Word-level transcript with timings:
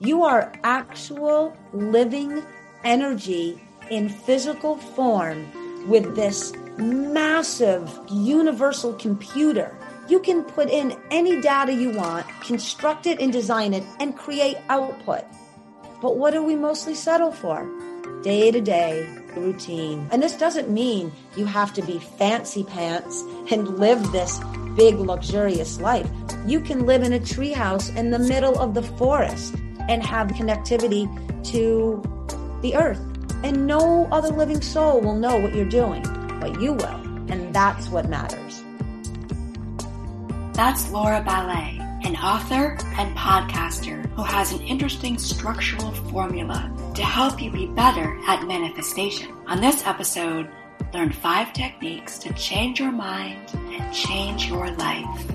You 0.00 0.22
are 0.22 0.52
actual 0.62 1.56
living 1.72 2.44
energy 2.84 3.60
in 3.90 4.08
physical 4.08 4.76
form 4.76 5.50
with 5.88 6.14
this 6.14 6.52
massive 6.76 7.92
universal 8.08 8.92
computer. 8.92 9.76
You 10.08 10.20
can 10.20 10.44
put 10.44 10.70
in 10.70 10.96
any 11.10 11.40
data 11.40 11.72
you 11.72 11.90
want, 11.90 12.26
construct 12.42 13.06
it 13.06 13.18
and 13.18 13.32
design 13.32 13.74
it, 13.74 13.82
and 13.98 14.16
create 14.16 14.56
output. 14.68 15.24
But 16.00 16.16
what 16.16 16.32
do 16.32 16.44
we 16.44 16.54
mostly 16.54 16.94
settle 16.94 17.32
for? 17.32 17.68
Day 18.22 18.52
to 18.52 18.60
day 18.60 19.04
routine. 19.36 20.08
And 20.12 20.22
this 20.22 20.36
doesn't 20.36 20.70
mean 20.70 21.10
you 21.36 21.44
have 21.46 21.72
to 21.74 21.82
be 21.82 21.98
fancy 21.98 22.62
pants 22.62 23.22
and 23.50 23.80
live 23.80 24.12
this 24.12 24.40
big, 24.76 24.94
luxurious 24.94 25.80
life. 25.80 26.08
You 26.46 26.60
can 26.60 26.86
live 26.86 27.02
in 27.02 27.12
a 27.12 27.18
treehouse 27.18 27.94
in 27.96 28.10
the 28.10 28.18
middle 28.20 28.56
of 28.60 28.74
the 28.74 28.82
forest 28.82 29.56
and 29.88 30.02
have 30.02 30.28
connectivity 30.28 31.06
to 31.50 32.02
the 32.62 32.76
earth. 32.76 33.00
And 33.42 33.66
no 33.66 34.06
other 34.10 34.28
living 34.28 34.60
soul 34.60 35.00
will 35.00 35.16
know 35.16 35.36
what 35.36 35.54
you're 35.54 35.68
doing, 35.68 36.02
but 36.40 36.60
you 36.60 36.72
will. 36.72 37.00
And 37.30 37.54
that's 37.54 37.88
what 37.88 38.08
matters. 38.08 38.62
That's 40.54 40.90
Laura 40.90 41.22
Ballet, 41.22 41.78
an 42.04 42.16
author 42.16 42.76
and 42.98 43.16
podcaster 43.16 44.04
who 44.16 44.22
has 44.22 44.52
an 44.52 44.60
interesting 44.62 45.16
structural 45.18 45.92
formula 45.92 46.72
to 46.96 47.04
help 47.04 47.40
you 47.40 47.52
be 47.52 47.66
better 47.68 48.18
at 48.26 48.44
manifestation. 48.44 49.32
On 49.46 49.60
this 49.60 49.86
episode, 49.86 50.50
learn 50.92 51.12
five 51.12 51.52
techniques 51.52 52.18
to 52.18 52.32
change 52.34 52.80
your 52.80 52.90
mind 52.90 53.48
and 53.54 53.94
change 53.94 54.48
your 54.48 54.68
life. 54.72 55.26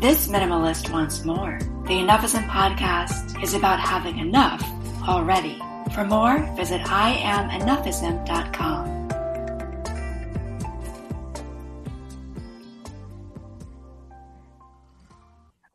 This 0.00 0.28
minimalist 0.28 0.92
wants 0.92 1.24
more. 1.24 1.58
The 1.84 2.00
Enoughism 2.00 2.48
podcast 2.48 3.36
is 3.42 3.52
about 3.52 3.78
having 3.78 4.16
enough 4.16 4.64
already. 5.06 5.60
For 5.92 6.02
more, 6.02 6.38
visit 6.56 6.80
IamEnoughism.com. 6.80 9.08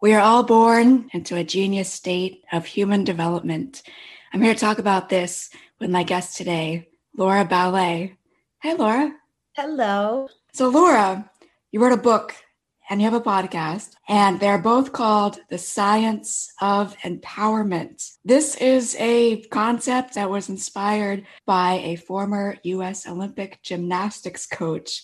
We 0.01 0.15
are 0.15 0.19
all 0.19 0.41
born 0.41 1.11
into 1.13 1.35
a 1.35 1.43
genius 1.43 1.93
state 1.93 2.43
of 2.51 2.65
human 2.65 3.03
development. 3.03 3.83
I'm 4.33 4.41
here 4.41 4.55
to 4.55 4.59
talk 4.59 4.79
about 4.79 5.09
this 5.09 5.51
with 5.79 5.91
my 5.91 6.01
guest 6.01 6.35
today, 6.35 6.87
Laura 7.15 7.45
Ballet. 7.45 8.17
Hey, 8.63 8.73
Laura. 8.73 9.13
Hello. 9.55 10.27
So, 10.53 10.69
Laura, 10.69 11.29
you 11.71 11.79
wrote 11.79 11.93
a 11.93 11.97
book 11.97 12.33
and 12.89 12.99
you 12.99 13.05
have 13.09 13.13
a 13.13 13.21
podcast, 13.23 13.91
and 14.07 14.39
they're 14.39 14.57
both 14.57 14.91
called 14.91 15.39
The 15.49 15.59
Science 15.59 16.51
of 16.59 16.97
Empowerment. 16.97 18.17
This 18.25 18.55
is 18.55 18.95
a 18.99 19.43
concept 19.43 20.15
that 20.15 20.29
was 20.29 20.49
inspired 20.49 21.25
by 21.45 21.73
a 21.83 21.97
former 21.97 22.57
US 22.63 23.07
Olympic 23.07 23.61
gymnastics 23.61 24.47
coach 24.47 25.03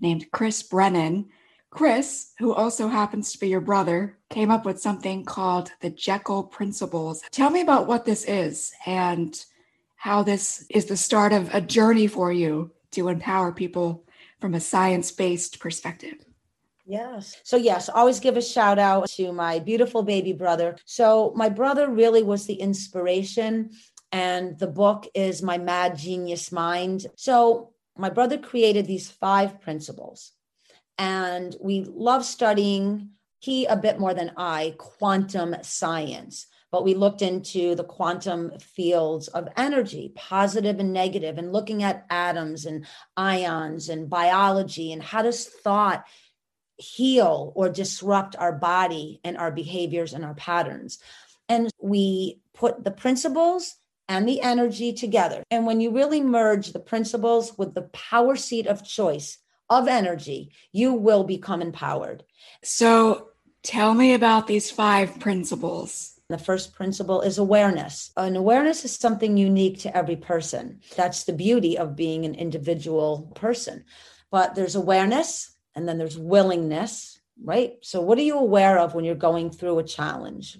named 0.00 0.30
Chris 0.32 0.62
Brennan. 0.62 1.26
Chris, 1.68 2.32
who 2.38 2.54
also 2.54 2.88
happens 2.88 3.32
to 3.32 3.38
be 3.38 3.48
your 3.48 3.60
brother, 3.60 4.16
came 4.30 4.50
up 4.50 4.64
with 4.64 4.80
something 4.80 5.22
called 5.22 5.70
the 5.82 5.90
Jekyll 5.90 6.44
Principles. 6.44 7.22
Tell 7.32 7.50
me 7.50 7.60
about 7.60 7.86
what 7.86 8.06
this 8.06 8.24
is 8.24 8.72
and 8.86 9.38
how 9.96 10.22
this 10.22 10.64
is 10.70 10.86
the 10.86 10.96
start 10.96 11.34
of 11.34 11.54
a 11.54 11.60
journey 11.60 12.06
for 12.06 12.32
you 12.32 12.70
to 12.92 13.08
empower 13.08 13.52
people 13.52 14.06
from 14.40 14.54
a 14.54 14.60
science 14.60 15.10
based 15.12 15.60
perspective. 15.60 16.25
Yes. 16.86 17.36
So, 17.42 17.56
yes, 17.56 17.88
always 17.88 18.20
give 18.20 18.36
a 18.36 18.42
shout 18.42 18.78
out 18.78 19.08
to 19.10 19.32
my 19.32 19.58
beautiful 19.58 20.04
baby 20.04 20.32
brother. 20.32 20.76
So, 20.84 21.32
my 21.34 21.48
brother 21.48 21.90
really 21.90 22.22
was 22.22 22.46
the 22.46 22.54
inspiration, 22.54 23.70
and 24.12 24.56
the 24.58 24.68
book 24.68 25.08
is 25.12 25.42
My 25.42 25.58
Mad 25.58 25.98
Genius 25.98 26.52
Mind. 26.52 27.06
So, 27.16 27.72
my 27.98 28.08
brother 28.08 28.38
created 28.38 28.86
these 28.86 29.10
five 29.10 29.60
principles, 29.60 30.30
and 30.96 31.56
we 31.60 31.84
love 31.88 32.24
studying, 32.24 33.10
he 33.40 33.66
a 33.66 33.76
bit 33.76 33.98
more 33.98 34.14
than 34.14 34.32
I, 34.36 34.74
quantum 34.78 35.56
science 35.62 36.46
but 36.72 36.84
we 36.84 36.94
looked 36.94 37.22
into 37.22 37.74
the 37.74 37.84
quantum 37.84 38.52
fields 38.58 39.28
of 39.28 39.48
energy, 39.56 40.12
positive 40.14 40.78
and 40.78 40.92
negative, 40.92 41.38
and 41.38 41.52
looking 41.52 41.82
at 41.82 42.04
atoms 42.10 42.66
and 42.66 42.84
ions 43.16 43.88
and 43.88 44.10
biology 44.10 44.92
and 44.92 45.02
how 45.02 45.22
does 45.22 45.46
thought 45.46 46.04
heal 46.78 47.52
or 47.54 47.68
disrupt 47.68 48.36
our 48.36 48.52
body 48.52 49.20
and 49.24 49.36
our 49.36 49.50
behaviors 49.50 50.12
and 50.12 50.24
our 50.24 50.34
patterns. 50.34 50.98
And 51.48 51.70
we 51.80 52.40
put 52.54 52.84
the 52.84 52.90
principles 52.90 53.76
and 54.08 54.28
the 54.28 54.40
energy 54.40 54.92
together. 54.92 55.42
And 55.50 55.66
when 55.66 55.80
you 55.80 55.90
really 55.90 56.20
merge 56.20 56.72
the 56.72 56.80
principles 56.80 57.56
with 57.58 57.74
the 57.74 57.82
power 57.82 58.36
seat 58.36 58.66
of 58.66 58.84
choice 58.84 59.38
of 59.68 59.88
energy, 59.88 60.52
you 60.72 60.92
will 60.92 61.24
become 61.24 61.60
empowered. 61.60 62.24
So 62.62 63.30
tell 63.62 63.94
me 63.94 64.14
about 64.14 64.46
these 64.46 64.70
five 64.70 65.18
principles. 65.18 66.12
The 66.28 66.38
first 66.38 66.74
principle 66.74 67.20
is 67.20 67.38
awareness. 67.38 68.10
And 68.16 68.36
awareness 68.36 68.84
is 68.84 68.96
something 68.96 69.36
unique 69.36 69.80
to 69.80 69.96
every 69.96 70.16
person. 70.16 70.80
That's 70.96 71.24
the 71.24 71.32
beauty 71.32 71.78
of 71.78 71.96
being 71.96 72.24
an 72.24 72.34
individual 72.34 73.32
person. 73.34 73.84
But 74.30 74.54
there's 74.54 74.74
awareness, 74.74 75.55
and 75.76 75.86
then 75.86 75.98
there's 75.98 76.18
willingness, 76.18 77.20
right? 77.44 77.74
So, 77.82 78.00
what 78.00 78.18
are 78.18 78.22
you 78.22 78.38
aware 78.38 78.78
of 78.78 78.94
when 78.94 79.04
you're 79.04 79.14
going 79.14 79.50
through 79.50 79.78
a 79.78 79.84
challenge? 79.84 80.58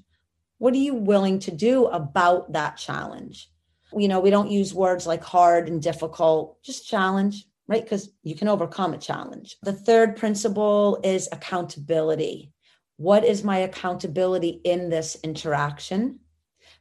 What 0.59 0.75
are 0.75 0.79
you 0.79 0.95
willing 0.95 1.39
to 1.41 1.51
do 1.51 1.87
about 1.87 2.53
that 2.53 2.77
challenge? 2.77 3.51
You 3.97 4.09
know, 4.09 4.21
we 4.21 4.31
don't 4.31 4.51
use 4.51 4.75
words 4.75 5.07
like 5.07 5.25
hard 5.25 5.69
and 5.69 5.83
difficult, 5.83 6.63
just 6.63 6.87
challenge, 6.87 7.47
right? 7.67 7.83
Because 7.83 8.11
you 8.23 8.35
can 8.35 8.49
overcome 8.49 8.95
a 8.95 8.99
challenge. 8.99 9.57
The 9.63 9.73
third 9.73 10.17
principle 10.17 11.01
is 11.03 11.29
accountability. 11.33 12.53
What 12.97 13.25
is 13.25 13.45
my 13.45 13.59
accountability 13.59 14.61
in 14.65 14.89
this 14.91 15.17
interaction? 15.23 16.21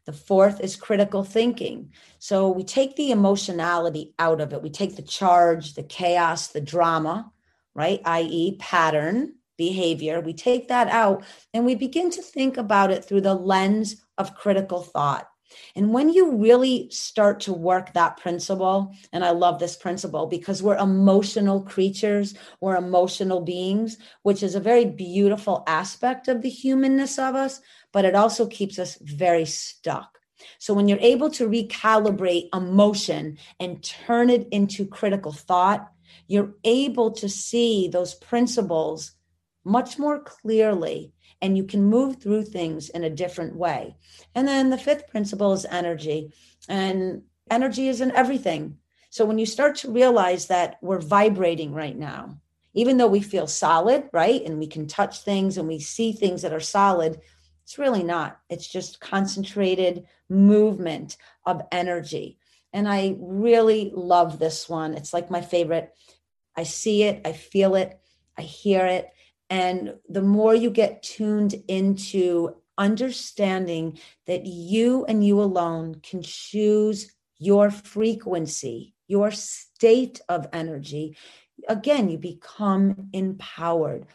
The 0.06 0.14
fourth 0.14 0.62
is 0.62 0.76
critical 0.76 1.24
thinking. 1.24 1.92
So 2.20 2.50
we 2.50 2.64
take 2.64 2.96
the 2.96 3.12
emotionality 3.12 4.14
out 4.20 4.40
of 4.40 4.54
it. 4.54 4.62
We 4.62 4.70
take 4.70 4.96
the 4.96 5.02
charge, 5.02 5.74
the 5.74 5.84
chaos, 5.84 6.48
the 6.48 6.62
drama, 6.62 7.32
right? 7.76 8.02
i.e., 8.06 8.58
pattern 8.60 9.36
behavior. 9.58 10.20
We 10.22 10.34
take 10.34 10.68
that 10.70 10.88
out 10.90 11.24
and 11.54 11.66
we 11.66 11.76
begin 11.76 12.10
to 12.12 12.22
think 12.22 12.58
about 12.58 12.92
it 12.92 13.06
through 13.06 13.22
the 13.22 13.36
lens 13.36 14.04
of 14.18 14.36
critical 14.36 14.82
thought. 14.82 15.28
And 15.76 15.94
when 15.94 16.10
you 16.10 16.36
really 16.36 16.90
start 16.90 17.40
to 17.42 17.54
work 17.54 17.94
that 17.94 18.18
principle, 18.18 18.94
and 19.14 19.24
I 19.24 19.32
love 19.32 19.60
this 19.60 19.76
principle 19.76 20.28
because 20.28 20.62
we're 20.62 20.78
emotional 20.78 21.62
creatures, 21.62 22.34
we're 22.60 22.76
emotional 22.76 23.42
beings, 23.42 23.98
which 24.24 24.44
is 24.44 24.56
a 24.56 24.60
very 24.60 24.86
beautiful 24.86 25.64
aspect 25.68 26.28
of 26.28 26.42
the 26.42 26.50
humanness 26.50 27.18
of 27.20 27.36
us, 27.36 27.62
but 27.94 28.06
it 28.06 28.16
also 28.16 28.48
keeps 28.48 28.80
us 28.80 28.98
very 29.02 29.46
stuck. 29.46 30.20
So 30.60 30.74
when 30.74 30.88
you're 30.88 30.98
able 31.00 31.30
to 31.32 31.48
recalibrate 31.48 32.50
emotion 32.54 33.38
and 33.60 33.84
turn 33.84 34.30
it 34.30 34.48
into 34.52 34.86
critical 34.86 35.32
thought, 35.32 35.90
you're 36.28 36.54
able 36.64 37.12
to 37.12 37.30
see 37.30 37.88
those 37.88 38.16
principles 38.16 39.12
much 39.64 39.98
more 39.98 40.20
clearly 40.20 41.14
and 41.42 41.58
you 41.58 41.64
can 41.64 41.84
move 41.84 42.22
through 42.22 42.44
things 42.44 42.90
in 42.90 43.04
a 43.04 43.10
different 43.10 43.56
way. 43.56 43.96
And 44.34 44.48
then 44.48 44.70
the 44.70 44.78
fifth 44.78 45.08
principle 45.08 45.54
is 45.54 45.66
energy, 45.66 46.32
and 46.70 47.24
energy 47.52 47.88
is 47.88 48.02
in 48.02 48.12
everything. 48.12 48.78
So 49.10 49.26
when 49.26 49.38
you 49.38 49.46
start 49.46 49.76
to 49.78 49.92
realize 49.92 50.48
that 50.48 50.78
we're 50.82 51.00
vibrating 51.00 51.74
right 51.74 51.98
now, 51.98 52.40
even 52.74 52.98
though 52.98 53.08
we 53.08 53.22
feel 53.22 53.48
solid, 53.48 54.10
right? 54.12 54.44
And 54.44 54.60
we 54.60 54.68
can 54.68 54.88
touch 54.88 55.20
things 55.22 55.58
and 55.58 55.68
we 55.68 55.80
see 55.80 56.12
things 56.12 56.42
that 56.42 56.54
are 56.54 56.60
solid, 56.60 57.22
it's 57.64 57.78
really 57.78 58.04
not. 58.04 58.40
It's 58.50 58.68
just 58.68 59.00
concentrated 59.00 60.06
movement 60.30 61.18
of 61.46 61.62
energy. 61.72 62.38
And 62.74 62.90
I 62.90 63.16
really 63.20 63.92
love 63.96 64.38
this 64.38 64.68
one. 64.68 64.94
It's 64.96 65.14
like 65.14 65.32
my 65.32 65.42
favorite. 65.42 65.94
I 66.56 66.64
see 66.64 67.04
it, 67.04 67.22
I 67.26 67.34
feel 67.34 67.76
it, 67.76 68.00
I 68.38 68.42
hear 68.42 68.86
it. 68.86 69.10
And 69.50 69.96
the 70.10 70.22
more 70.22 70.56
you 70.56 70.70
get 70.70 71.04
tuned 71.04 71.56
into 71.68 72.56
understanding 72.78 74.00
that 74.28 74.46
you 74.46 75.06
and 75.06 75.26
you 75.26 75.42
alone 75.42 75.96
can 76.02 76.22
choose 76.22 77.12
your 77.38 77.70
frequency, 77.70 78.94
your 79.08 79.32
state 79.32 80.22
of 80.30 80.48
energy, 80.52 81.16
again, 81.68 82.10
you 82.10 82.18
become 82.18 83.10
empowered. 83.14 84.08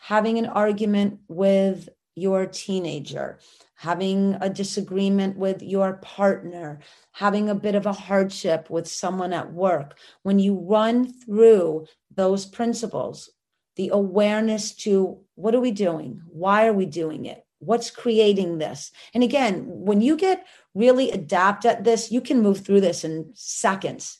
Having 0.00 0.38
an 0.38 0.46
argument 0.46 1.20
with 1.28 1.88
your 2.14 2.46
teenager, 2.46 3.38
having 3.84 4.34
a 4.40 4.48
disagreement 4.48 5.36
with 5.36 5.62
your 5.62 5.94
partner, 6.00 6.80
having 7.12 7.50
a 7.50 7.54
bit 7.54 7.74
of 7.74 7.84
a 7.84 7.92
hardship 7.92 8.70
with 8.70 8.88
someone 8.88 9.34
at 9.34 9.52
work, 9.52 9.98
when 10.22 10.38
you 10.38 10.58
run 10.58 11.12
through 11.12 11.84
those 12.14 12.46
principles, 12.46 13.28
the 13.76 13.90
awareness 13.92 14.74
to 14.74 15.18
what 15.34 15.54
are 15.54 15.60
we 15.60 15.70
doing? 15.70 16.22
Why 16.28 16.66
are 16.66 16.72
we 16.72 16.86
doing 16.86 17.26
it? 17.26 17.44
What's 17.58 17.90
creating 17.90 18.56
this? 18.56 18.90
And 19.12 19.22
again, 19.22 19.64
when 19.66 20.00
you 20.00 20.16
get 20.16 20.46
really 20.74 21.10
adept 21.10 21.66
at 21.66 21.84
this, 21.84 22.10
you 22.10 22.22
can 22.22 22.40
move 22.40 22.64
through 22.64 22.80
this 22.80 23.04
in 23.04 23.32
seconds. 23.34 24.18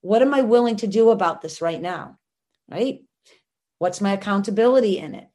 What 0.00 0.22
am 0.22 0.32
I 0.32 0.40
willing 0.40 0.76
to 0.76 0.86
do 0.86 1.10
about 1.10 1.42
this 1.42 1.60
right 1.60 1.82
now? 1.82 2.16
Right? 2.70 3.00
What's 3.78 4.00
my 4.00 4.12
accountability 4.12 4.96
in 4.96 5.14
it? 5.14 5.28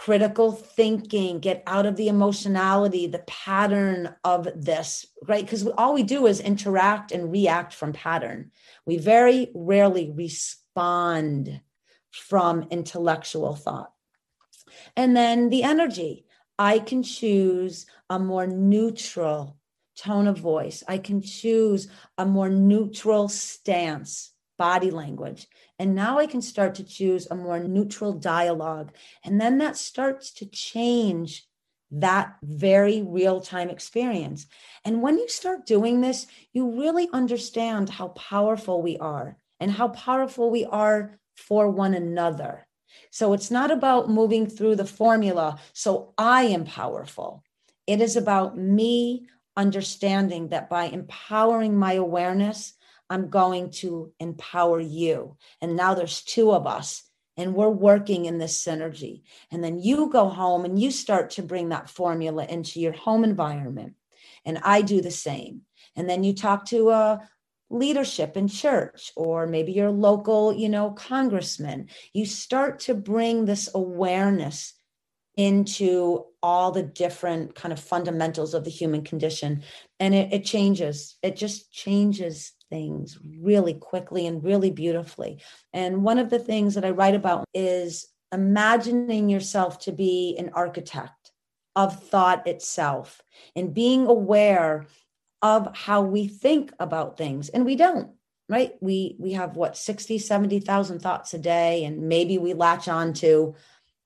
Critical 0.00 0.52
thinking, 0.52 1.40
get 1.40 1.62
out 1.66 1.84
of 1.84 1.96
the 1.96 2.08
emotionality, 2.08 3.06
the 3.06 3.18
pattern 3.26 4.14
of 4.24 4.48
this, 4.56 5.04
right? 5.28 5.44
Because 5.44 5.66
all 5.76 5.92
we 5.92 6.02
do 6.02 6.26
is 6.26 6.40
interact 6.40 7.12
and 7.12 7.30
react 7.30 7.74
from 7.74 7.92
pattern. 7.92 8.50
We 8.86 8.96
very 8.96 9.50
rarely 9.54 10.10
respond 10.10 11.60
from 12.10 12.68
intellectual 12.70 13.54
thought. 13.54 13.92
And 14.96 15.14
then 15.14 15.50
the 15.50 15.64
energy. 15.64 16.24
I 16.58 16.78
can 16.78 17.02
choose 17.02 17.84
a 18.08 18.18
more 18.18 18.46
neutral 18.46 19.58
tone 19.98 20.26
of 20.26 20.38
voice. 20.38 20.82
I 20.88 20.96
can 20.96 21.20
choose 21.20 21.88
a 22.16 22.24
more 22.24 22.48
neutral 22.48 23.28
stance, 23.28 24.32
body 24.58 24.90
language. 24.90 25.46
And 25.80 25.94
now 25.94 26.18
I 26.18 26.26
can 26.26 26.42
start 26.42 26.74
to 26.74 26.84
choose 26.84 27.26
a 27.30 27.34
more 27.34 27.58
neutral 27.58 28.12
dialogue. 28.12 28.92
And 29.24 29.40
then 29.40 29.56
that 29.58 29.78
starts 29.78 30.30
to 30.32 30.44
change 30.44 31.48
that 31.90 32.36
very 32.42 33.00
real 33.00 33.40
time 33.40 33.70
experience. 33.70 34.46
And 34.84 35.00
when 35.00 35.16
you 35.16 35.26
start 35.30 35.64
doing 35.64 36.02
this, 36.02 36.26
you 36.52 36.78
really 36.78 37.08
understand 37.14 37.88
how 37.88 38.08
powerful 38.08 38.82
we 38.82 38.98
are 38.98 39.38
and 39.58 39.70
how 39.70 39.88
powerful 39.88 40.50
we 40.50 40.66
are 40.66 41.18
for 41.34 41.70
one 41.70 41.94
another. 41.94 42.66
So 43.10 43.32
it's 43.32 43.50
not 43.50 43.70
about 43.70 44.10
moving 44.10 44.46
through 44.46 44.76
the 44.76 44.84
formula 44.84 45.58
so 45.72 46.12
I 46.18 46.42
am 46.42 46.66
powerful. 46.66 47.42
It 47.86 48.02
is 48.02 48.16
about 48.16 48.58
me 48.58 49.28
understanding 49.56 50.48
that 50.48 50.68
by 50.68 50.84
empowering 50.84 51.74
my 51.74 51.94
awareness, 51.94 52.74
I'm 53.10 53.28
going 53.28 53.70
to 53.72 54.12
empower 54.20 54.80
you. 54.80 55.36
And 55.60 55.76
now 55.76 55.94
there's 55.94 56.22
two 56.22 56.52
of 56.52 56.66
us 56.66 57.02
and 57.36 57.54
we're 57.54 57.68
working 57.68 58.26
in 58.26 58.38
this 58.38 58.64
synergy. 58.64 59.22
And 59.50 59.62
then 59.62 59.78
you 59.78 60.08
go 60.10 60.28
home 60.28 60.64
and 60.64 60.80
you 60.80 60.90
start 60.90 61.30
to 61.30 61.42
bring 61.42 61.70
that 61.70 61.90
formula 61.90 62.46
into 62.48 62.80
your 62.80 62.92
home 62.92 63.24
environment. 63.24 63.94
And 64.44 64.58
I 64.62 64.82
do 64.82 65.00
the 65.00 65.10
same. 65.10 65.62
And 65.96 66.08
then 66.08 66.22
you 66.22 66.34
talk 66.34 66.66
to 66.66 66.90
a 66.90 67.28
leadership 67.68 68.36
in 68.36 68.48
church 68.48 69.12
or 69.16 69.46
maybe 69.46 69.72
your 69.72 69.90
local, 69.90 70.52
you 70.52 70.68
know, 70.68 70.90
congressman. 70.92 71.88
You 72.12 72.26
start 72.26 72.80
to 72.80 72.94
bring 72.94 73.44
this 73.44 73.68
awareness 73.74 74.74
into 75.36 76.26
all 76.42 76.72
the 76.72 76.82
different 76.82 77.54
kind 77.54 77.72
of 77.72 77.80
fundamentals 77.80 78.54
of 78.54 78.64
the 78.64 78.70
human 78.70 79.02
condition 79.02 79.62
and 79.98 80.14
it, 80.14 80.32
it 80.32 80.44
changes 80.44 81.16
it 81.22 81.36
just 81.36 81.72
changes 81.72 82.52
things 82.70 83.18
really 83.40 83.74
quickly 83.74 84.26
and 84.26 84.42
really 84.42 84.70
beautifully. 84.70 85.42
And 85.72 86.02
one 86.02 86.18
of 86.18 86.30
the 86.30 86.38
things 86.38 86.74
that 86.74 86.84
I 86.84 86.90
write 86.90 87.14
about 87.14 87.44
is 87.52 88.06
imagining 88.32 89.28
yourself 89.28 89.80
to 89.80 89.92
be 89.92 90.36
an 90.38 90.50
architect 90.54 91.32
of 91.76 92.02
thought 92.02 92.46
itself 92.46 93.22
and 93.54 93.74
being 93.74 94.06
aware 94.06 94.86
of 95.42 95.74
how 95.76 96.02
we 96.02 96.28
think 96.28 96.72
about 96.78 97.16
things. 97.16 97.48
And 97.48 97.64
we 97.64 97.76
don't 97.76 98.12
right? 98.48 98.72
We 98.80 99.14
we 99.20 99.32
have 99.34 99.56
what 99.56 99.76
60 99.76 100.18
70,000 100.18 100.98
thoughts 100.98 101.32
a 101.32 101.38
day 101.38 101.84
and 101.84 102.08
maybe 102.08 102.36
we 102.36 102.52
latch 102.52 102.88
on 102.88 103.12
to 103.14 103.54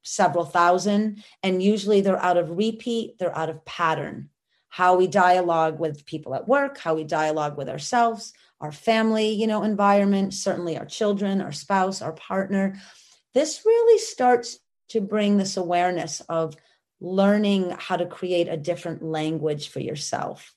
several 0.03 0.45
thousand. 0.45 1.25
And 1.43 1.63
usually 1.63 2.03
they're 2.03 2.23
out 2.23 2.37
of 2.37 2.57
repeat 2.57 3.19
they're 3.19 3.37
out 3.37 3.49
of 3.49 3.65
pattern. 3.65 4.29
How 4.69 4.97
we 4.97 5.07
dialogue 5.07 5.81
with 5.81 6.05
people 6.05 6.35
at 6.35 6.47
work 6.47 6.79
how 6.79 6.95
we 6.95 7.05
dialogue 7.05 7.57
with 7.57 7.69
ourselves 7.69 8.35
our 8.61 8.73
family, 8.73 9.31
you 9.31 9.47
know, 9.47 9.63
environment, 9.63 10.35
certainly 10.35 10.79
our 10.79 10.87
children, 10.87 11.41
our 11.41 11.53
spouse, 11.53 12.03
our 12.03 12.13
partner. 12.13 12.81
This 13.35 13.63
really 13.65 13.99
starts 13.99 14.59
to 14.89 15.01
bring 15.01 15.37
this 15.37 15.57
awareness 15.57 16.21
of 16.29 16.57
learning 17.01 17.75
how 17.79 17.97
to 17.97 18.07
create 18.07 18.49
a 18.49 18.57
different 18.57 19.03
language 19.03 19.69
for 19.69 19.81
yourself 19.81 20.55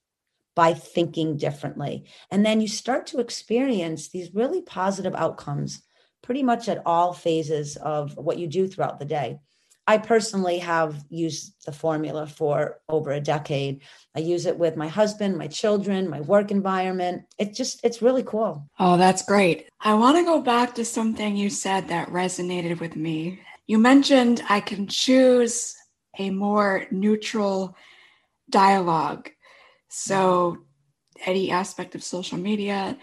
by 0.55 0.73
thinking 0.73 1.37
differently. 1.37 2.05
And 2.31 2.45
then 2.45 2.61
you 2.61 2.67
start 2.67 3.07
to 3.07 3.19
experience 3.19 4.09
these 4.09 4.33
really 4.33 4.61
positive 4.61 5.13
outcomes 5.13 5.83
pretty 6.23 6.43
much 6.43 6.67
at 6.67 6.81
all 6.85 7.13
phases 7.13 7.75
of 7.77 8.17
what 8.17 8.39
you 8.39 8.47
do 8.47 8.67
throughout 8.67 8.99
the 8.99 9.05
day. 9.05 9.39
I 9.87 9.97
personally 9.97 10.57
have 10.59 11.05
used 11.09 11.65
the 11.65 11.71
formula 11.71 12.27
for 12.27 12.81
over 12.89 13.11
a 13.11 13.21
decade. 13.21 13.81
I 14.15 14.19
use 14.19 14.45
it 14.45 14.59
with 14.59 14.75
my 14.75 14.89
husband, 14.89 15.37
my 15.37 15.47
children, 15.47 16.09
my 16.09 16.19
work 16.19 16.51
environment. 16.51 17.23
It 17.37 17.53
just, 17.53 17.79
it's 17.85 18.01
really 18.01 18.23
cool. 18.23 18.69
Oh, 18.79 18.97
that's 18.97 19.23
great. 19.23 19.69
I 19.79 19.93
want 19.93 20.17
to 20.17 20.25
go 20.25 20.41
back 20.41 20.75
to 20.75 20.83
something 20.83 21.37
you 21.37 21.49
said 21.49 21.87
that 21.87 22.09
resonated 22.09 22.81
with 22.81 22.97
me. 22.97 23.39
You 23.65 23.77
mentioned 23.77 24.43
I 24.49 24.59
can 24.59 24.87
choose 24.87 25.73
a 26.19 26.31
more 26.31 26.85
neutral 26.91 27.75
dialogue. 28.49 29.29
So, 29.89 30.57
any 31.25 31.49
aspect 31.49 31.95
of 31.95 32.03
social 32.03 32.37
media, 32.37 32.97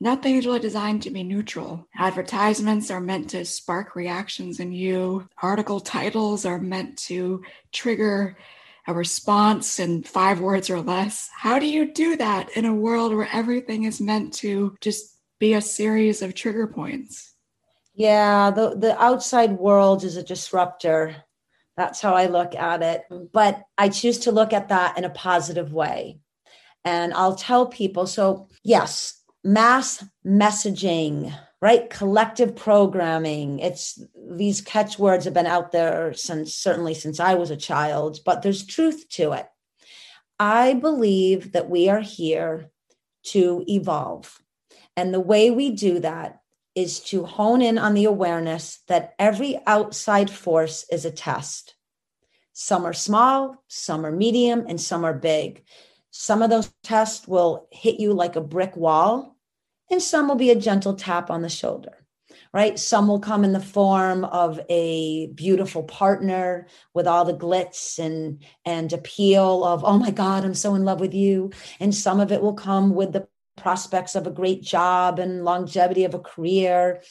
Nothing 0.00 0.36
is 0.36 0.46
really 0.46 0.60
designed 0.60 1.02
to 1.02 1.10
be 1.10 1.22
neutral. 1.22 1.86
Advertisements 1.96 2.90
are 2.90 3.00
meant 3.00 3.30
to 3.30 3.44
spark 3.44 3.94
reactions 3.94 4.60
in 4.60 4.72
you. 4.72 5.28
Article 5.40 5.80
titles 5.80 6.44
are 6.44 6.60
meant 6.60 6.98
to 6.98 7.42
trigger 7.72 8.36
a 8.86 8.92
response 8.92 9.78
in 9.78 10.02
five 10.02 10.40
words 10.40 10.68
or 10.68 10.80
less. 10.80 11.30
How 11.34 11.58
do 11.58 11.66
you 11.66 11.92
do 11.92 12.16
that 12.16 12.50
in 12.50 12.64
a 12.64 12.74
world 12.74 13.14
where 13.14 13.28
everything 13.32 13.84
is 13.84 14.00
meant 14.00 14.34
to 14.34 14.76
just 14.80 15.16
be 15.38 15.54
a 15.54 15.60
series 15.62 16.22
of 16.22 16.34
trigger 16.34 16.66
points? 16.66 17.32
Yeah, 17.94 18.50
the, 18.50 18.76
the 18.76 19.00
outside 19.00 19.52
world 19.52 20.04
is 20.04 20.16
a 20.16 20.22
disruptor. 20.22 21.16
That's 21.76 22.00
how 22.00 22.14
I 22.14 22.26
look 22.26 22.54
at 22.54 22.82
it. 22.82 23.04
But 23.32 23.62
I 23.78 23.88
choose 23.88 24.18
to 24.20 24.32
look 24.32 24.52
at 24.52 24.68
that 24.68 24.98
in 24.98 25.04
a 25.04 25.10
positive 25.10 25.72
way. 25.72 26.18
And 26.84 27.14
I'll 27.14 27.36
tell 27.36 27.66
people 27.66 28.06
so, 28.06 28.48
yes, 28.62 29.22
mass 29.44 30.04
messaging, 30.26 31.36
right? 31.60 31.88
Collective 31.90 32.56
programming. 32.56 33.58
It's 33.60 34.02
these 34.30 34.60
catchwords 34.60 35.26
have 35.26 35.34
been 35.34 35.46
out 35.46 35.70
there 35.70 36.14
since 36.14 36.54
certainly 36.54 36.94
since 36.94 37.20
I 37.20 37.34
was 37.34 37.50
a 37.50 37.56
child, 37.56 38.20
but 38.24 38.42
there's 38.42 38.66
truth 38.66 39.08
to 39.10 39.32
it. 39.32 39.46
I 40.38 40.74
believe 40.74 41.52
that 41.52 41.70
we 41.70 41.88
are 41.88 42.00
here 42.00 42.70
to 43.24 43.64
evolve. 43.68 44.40
And 44.96 45.12
the 45.12 45.20
way 45.20 45.50
we 45.50 45.70
do 45.70 46.00
that 46.00 46.40
is 46.74 47.00
to 47.00 47.24
hone 47.24 47.62
in 47.62 47.78
on 47.78 47.94
the 47.94 48.04
awareness 48.04 48.80
that 48.88 49.14
every 49.18 49.60
outside 49.66 50.30
force 50.30 50.84
is 50.90 51.04
a 51.04 51.10
test. 51.10 51.76
Some 52.52 52.84
are 52.84 52.92
small, 52.92 53.62
some 53.68 54.04
are 54.04 54.12
medium, 54.12 54.64
and 54.68 54.80
some 54.80 55.04
are 55.04 55.14
big. 55.14 55.64
Some 56.10 56.42
of 56.42 56.50
those 56.50 56.72
tests 56.82 57.26
will 57.26 57.68
hit 57.72 57.98
you 57.98 58.12
like 58.12 58.36
a 58.36 58.40
brick 58.40 58.76
wall, 58.76 59.33
and 59.90 60.02
some 60.02 60.28
will 60.28 60.34
be 60.34 60.50
a 60.50 60.56
gentle 60.56 60.94
tap 60.94 61.30
on 61.30 61.42
the 61.42 61.48
shoulder 61.48 62.04
right? 62.54 62.78
Some 62.78 63.08
will 63.08 63.18
come 63.18 63.42
in 63.42 63.52
the 63.52 63.58
form 63.58 64.24
of 64.24 64.60
a 64.70 65.26
beautiful 65.34 65.82
partner 65.82 66.68
with 66.94 67.08
all 67.08 67.24
the 67.24 67.34
glitz 67.34 67.98
and 67.98 68.44
and 68.64 68.92
appeal 68.92 69.64
of 69.64 69.84
oh 69.84 69.98
my 69.98 70.12
god 70.12 70.44
i'm 70.44 70.54
so 70.54 70.74
in 70.76 70.84
love 70.84 71.00
with 71.00 71.12
you. 71.12 71.50
And 71.80 71.92
some 71.92 72.20
of 72.20 72.30
it 72.30 72.40
will 72.40 72.54
come 72.54 72.94
with 72.94 73.12
the 73.12 73.26
prospects 73.56 74.14
of 74.14 74.26
a 74.26 74.30
great 74.30 74.62
job 74.62 75.18
and 75.18 75.44
longevity 75.44 76.04
of 76.04 76.14
a 76.14 76.20
career. 76.20 77.02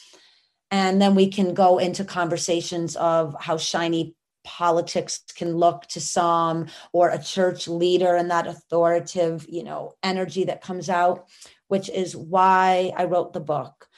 And 0.70 1.00
then 1.00 1.14
we 1.14 1.28
can 1.28 1.52
go 1.52 1.78
into 1.78 2.04
conversations 2.04 2.96
of 2.96 3.36
how 3.38 3.58
shiny 3.58 4.16
politics 4.44 5.20
can 5.34 5.56
look 5.56 5.86
to 5.88 6.00
some 6.00 6.66
or 6.92 7.08
a 7.08 7.22
church 7.22 7.66
leader 7.66 8.14
and 8.14 8.30
that 8.30 8.46
authoritative 8.46 9.46
you 9.48 9.64
know 9.64 9.94
energy 10.02 10.44
that 10.44 10.60
comes 10.60 10.90
out 10.90 11.26
which 11.68 11.88
is 11.88 12.16
why 12.16 12.92
I 12.96 13.04
wrote 13.04 13.32
the 13.32 13.40
book 13.40 13.88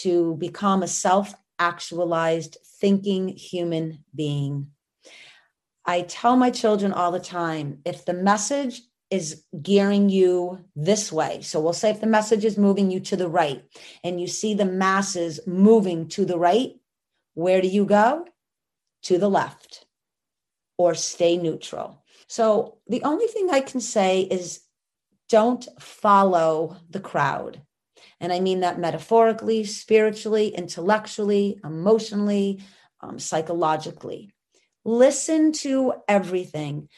to 0.00 0.34
become 0.36 0.82
a 0.82 0.88
self 0.88 1.34
actualized 1.58 2.58
thinking 2.80 3.28
human 3.28 4.04
being. 4.14 4.68
I 5.84 6.02
tell 6.02 6.36
my 6.36 6.50
children 6.50 6.92
all 6.92 7.12
the 7.12 7.20
time 7.20 7.80
if 7.84 8.04
the 8.04 8.12
message 8.12 8.82
is 9.08 9.44
gearing 9.62 10.08
you 10.08 10.64
this 10.74 11.12
way. 11.12 11.40
So 11.42 11.60
we'll 11.60 11.72
say 11.72 11.90
if 11.90 12.00
the 12.00 12.08
message 12.08 12.44
is 12.44 12.58
moving 12.58 12.90
you 12.90 12.98
to 13.00 13.16
the 13.16 13.28
right 13.28 13.62
and 14.02 14.20
you 14.20 14.26
see 14.26 14.54
the 14.54 14.64
masses 14.64 15.38
moving 15.46 16.08
to 16.08 16.24
the 16.24 16.38
right, 16.38 16.72
where 17.34 17.60
do 17.60 17.68
you 17.68 17.84
go? 17.84 18.26
To 19.04 19.18
the 19.18 19.30
left 19.30 19.86
or 20.76 20.94
stay 20.94 21.36
neutral. 21.36 22.02
So 22.26 22.78
the 22.88 23.04
only 23.04 23.26
thing 23.26 23.50
I 23.50 23.60
can 23.60 23.80
say 23.80 24.22
is 24.22 24.60
don't 25.28 25.66
follow 25.80 26.76
the 26.90 27.00
crowd. 27.00 27.62
And 28.20 28.32
I 28.32 28.40
mean 28.40 28.60
that 28.60 28.78
metaphorically, 28.78 29.64
spiritually, 29.64 30.48
intellectually, 30.48 31.60
emotionally, 31.64 32.62
um, 33.00 33.18
psychologically. 33.18 34.32
listen 34.86 35.50
to 35.50 35.92
everything, 36.08 36.88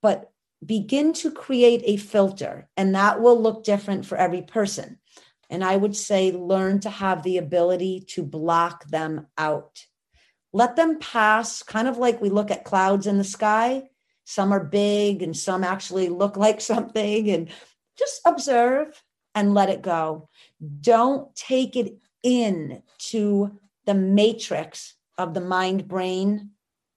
but 0.00 0.30
begin 0.64 1.12
to 1.12 1.30
create 1.32 1.82
a 1.84 1.96
filter, 1.96 2.68
and 2.76 2.94
that 2.94 3.20
will 3.20 3.40
look 3.40 3.64
different 3.64 4.06
for 4.06 4.16
every 4.16 4.42
person. 4.42 4.98
And 5.50 5.62
I 5.64 5.76
would 5.76 5.96
say 5.96 6.32
learn 6.32 6.80
to 6.80 6.90
have 6.90 7.22
the 7.22 7.38
ability 7.38 8.04
to 8.10 8.22
block 8.22 8.86
them 8.86 9.26
out. 9.36 9.84
Let 10.52 10.76
them 10.76 10.98
pass, 11.00 11.62
kind 11.62 11.88
of 11.88 11.98
like 11.98 12.22
we 12.22 12.30
look 12.30 12.50
at 12.50 12.64
clouds 12.64 13.06
in 13.06 13.18
the 13.18 13.24
sky. 13.24 13.90
Some 14.24 14.52
are 14.52 14.64
big 14.64 15.22
and 15.22 15.36
some 15.36 15.64
actually 15.64 16.08
look 16.08 16.36
like 16.46 16.60
something, 16.60 17.30
and 17.30 17.48
just 17.98 18.20
observe 18.24 19.02
and 19.34 19.54
let 19.54 19.68
it 19.68 19.82
go. 19.82 20.28
Don't 20.80 21.34
take 21.34 21.76
it 21.76 21.96
in 22.22 22.82
to 22.98 23.58
the 23.84 23.94
matrix 23.94 24.94
of 25.18 25.34
the 25.34 25.40
mind 25.40 25.86
brain 25.88 26.50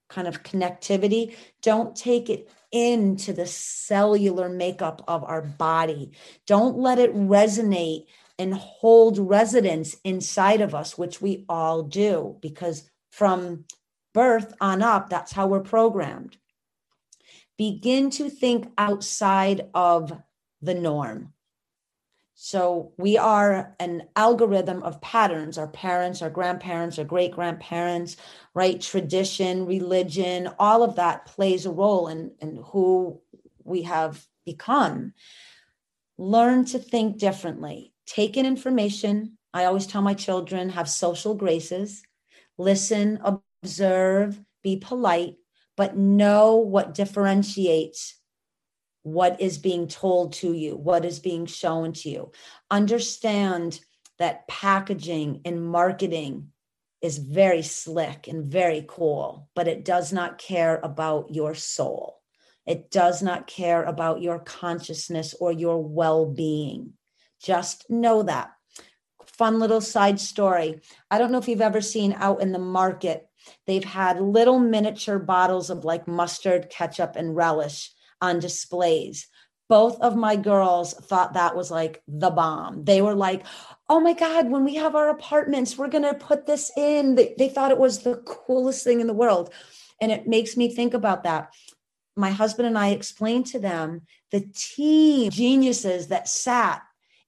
kind 0.10 0.28
of 0.28 0.44
connectivity. 0.44 1.36
Don't 1.62 1.96
take 1.96 2.30
it 2.30 2.50
into 2.72 3.34
the 3.34 3.46
cellular 3.46 4.50
makeup 4.50 5.04
of 5.08 5.24
our 5.24 5.42
body. 5.42 6.12
Don't 6.46 6.78
let 6.78 7.00
it 7.00 7.14
resonate 7.16 8.06
and 8.40 8.54
hold 8.54 9.18
residence 9.18 9.98
inside 10.04 10.62
of 10.62 10.76
us, 10.76 10.98
which 10.98 11.22
we 11.22 11.46
all 11.50 11.84
do, 11.84 12.38
because 12.42 12.90
from 13.12 13.66
birth 14.14 14.54
on 14.62 14.82
up, 14.82 15.10
that's 15.10 15.32
how 15.32 15.48
we're 15.48 15.60
programmed. 15.60 16.38
Begin 17.58 18.10
to 18.12 18.30
think 18.30 18.72
outside 18.78 19.70
of 19.74 20.12
the 20.62 20.74
norm. 20.74 21.34
So 22.40 22.94
we 22.98 23.18
are 23.18 23.76
an 23.80 24.04
algorithm 24.16 24.84
of 24.84 25.02
patterns. 25.02 25.58
Our 25.58 25.68
parents, 25.68 26.22
our 26.22 26.30
grandparents, 26.30 27.00
our 27.00 27.04
great 27.04 27.32
grandparents, 27.32 28.16
right? 28.54 28.80
Tradition, 28.80 29.66
religion, 29.66 30.50
all 30.60 30.84
of 30.84 30.98
that 30.98 31.26
plays 31.26 31.66
a 31.66 31.72
role 31.72 32.10
in, 32.10 32.32
in 32.40 32.64
who 32.68 33.20
we 33.64 33.82
have 33.84 34.24
become. 34.46 35.14
Learn 36.20 36.66
to 36.66 36.78
think 36.78 37.18
differently. 37.18 37.94
Take 38.06 38.38
in 38.38 38.46
information. 38.46 39.38
I 39.52 39.66
always 39.66 39.88
tell 39.88 40.04
my 40.04 40.14
children 40.14 40.70
have 40.70 40.88
social 40.88 41.34
graces, 41.34 42.04
listen, 42.60 43.20
observe, 43.64 44.40
be 44.62 44.78
polite, 44.78 45.38
but 45.78 45.96
know 45.96 46.58
what 46.58 46.94
differentiates 46.94 48.16
what 49.04 49.40
is 49.40 49.58
being 49.58 49.88
told 49.88 50.34
to 50.34 50.52
you, 50.52 50.76
what 50.76 51.06
is 51.06 51.20
being 51.20 51.46
shown 51.46 51.94
to 51.94 52.10
you. 52.10 52.32
Understand 52.70 53.80
that 54.20 54.48
packaging 54.50 55.40
and 55.46 55.66
marketing 55.66 56.50
is 57.02 57.18
very 57.18 57.62
slick 57.62 58.28
and 58.28 58.52
very 58.52 58.84
cool, 58.88 59.48
but 59.56 59.68
it 59.68 59.86
does 59.86 60.12
not 60.12 60.38
care 60.38 60.80
about 60.84 61.34
your 61.34 61.56
soul. 61.56 62.20
It 62.66 62.92
does 62.92 63.22
not 63.22 63.48
care 63.48 63.84
about 63.84 64.22
your 64.22 64.40
consciousness 64.40 65.34
or 65.40 65.52
your 65.54 65.82
well 65.82 66.26
being. 66.26 66.94
Just 67.42 67.90
know 67.90 68.24
that. 68.24 68.52
Fun 69.26 69.60
little 69.60 69.80
side 69.80 70.20
story. 70.20 70.82
I 71.10 71.18
don't 71.18 71.32
know 71.32 71.38
if 71.38 71.48
you've 71.48 71.62
ever 71.62 71.80
seen 71.82 72.14
out 72.14 72.42
in 72.42 72.52
the 72.52 72.60
market, 72.60 73.27
they've 73.66 73.84
had 73.84 74.22
little 74.22 74.60
miniature 74.60 75.20
bottles 75.20 75.70
of 75.70 75.86
like 75.86 76.08
mustard, 76.08 76.70
ketchup, 76.70 77.16
and 77.16 77.36
relish 77.36 77.92
on 78.22 78.40
displays. 78.40 79.28
Both 79.70 80.00
of 80.00 80.16
my 80.16 80.38
girls 80.38 80.94
thought 80.94 81.34
that 81.34 81.56
was 81.56 81.70
like 81.70 82.02
the 82.08 82.30
bomb. 82.30 82.86
They 82.86 83.02
were 83.02 83.16
like, 83.16 83.46
oh 83.90 84.00
my 84.00 84.14
God, 84.14 84.50
when 84.50 84.64
we 84.64 84.76
have 84.76 84.96
our 84.96 85.10
apartments, 85.10 85.78
we're 85.78 85.90
going 85.90 86.04
to 86.04 86.14
put 86.14 86.46
this 86.46 86.72
in. 86.78 87.16
They, 87.16 87.36
they 87.38 87.50
thought 87.50 87.72
it 87.72 87.78
was 87.78 88.00
the 88.00 88.16
coolest 88.26 88.84
thing 88.84 89.02
in 89.02 89.08
the 89.08 89.14
world. 89.14 89.54
And 90.02 90.12
it 90.12 90.28
makes 90.28 90.56
me 90.56 90.74
think 90.74 90.94
about 90.94 91.24
that. 91.24 91.54
My 92.16 92.32
husband 92.32 92.68
and 92.68 92.78
I 92.78 92.90
explained 92.90 93.48
to 93.48 93.60
them 93.60 94.04
the 94.32 94.50
team 94.54 95.32
geniuses 95.32 96.08
that 96.08 96.30
sat 96.30 96.82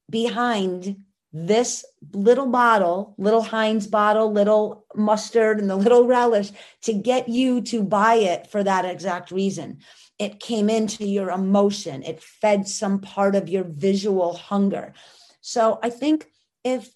behind 0.10 0.98
this 1.32 1.86
little 2.14 2.48
bottle, 2.48 3.14
little 3.18 3.44
Heinz 3.44 3.86
bottle, 3.86 4.32
little 4.32 4.86
mustard, 4.96 5.60
and 5.60 5.70
the 5.70 5.76
little 5.76 6.08
relish 6.08 6.52
to 6.82 6.94
get 6.94 7.30
you 7.30 7.62
to 7.62 7.84
buy 7.84 8.16
it 8.16 8.48
for 8.48 8.64
that 8.64 8.86
exact 8.86 9.32
reason 9.32 9.80
it 10.20 10.42
came 10.42 10.70
into 10.70 11.06
your 11.06 11.32
emotion, 11.32 12.04
it 12.04 12.22
fed 12.22 12.68
some 12.68 13.00
part 13.00 13.36
of 13.36 13.48
your 13.48 13.64
visual 13.64 14.34
hunger. 14.36 14.94
So 15.40 15.80
I 15.82 15.90
think 15.90 16.28
if 16.64 16.90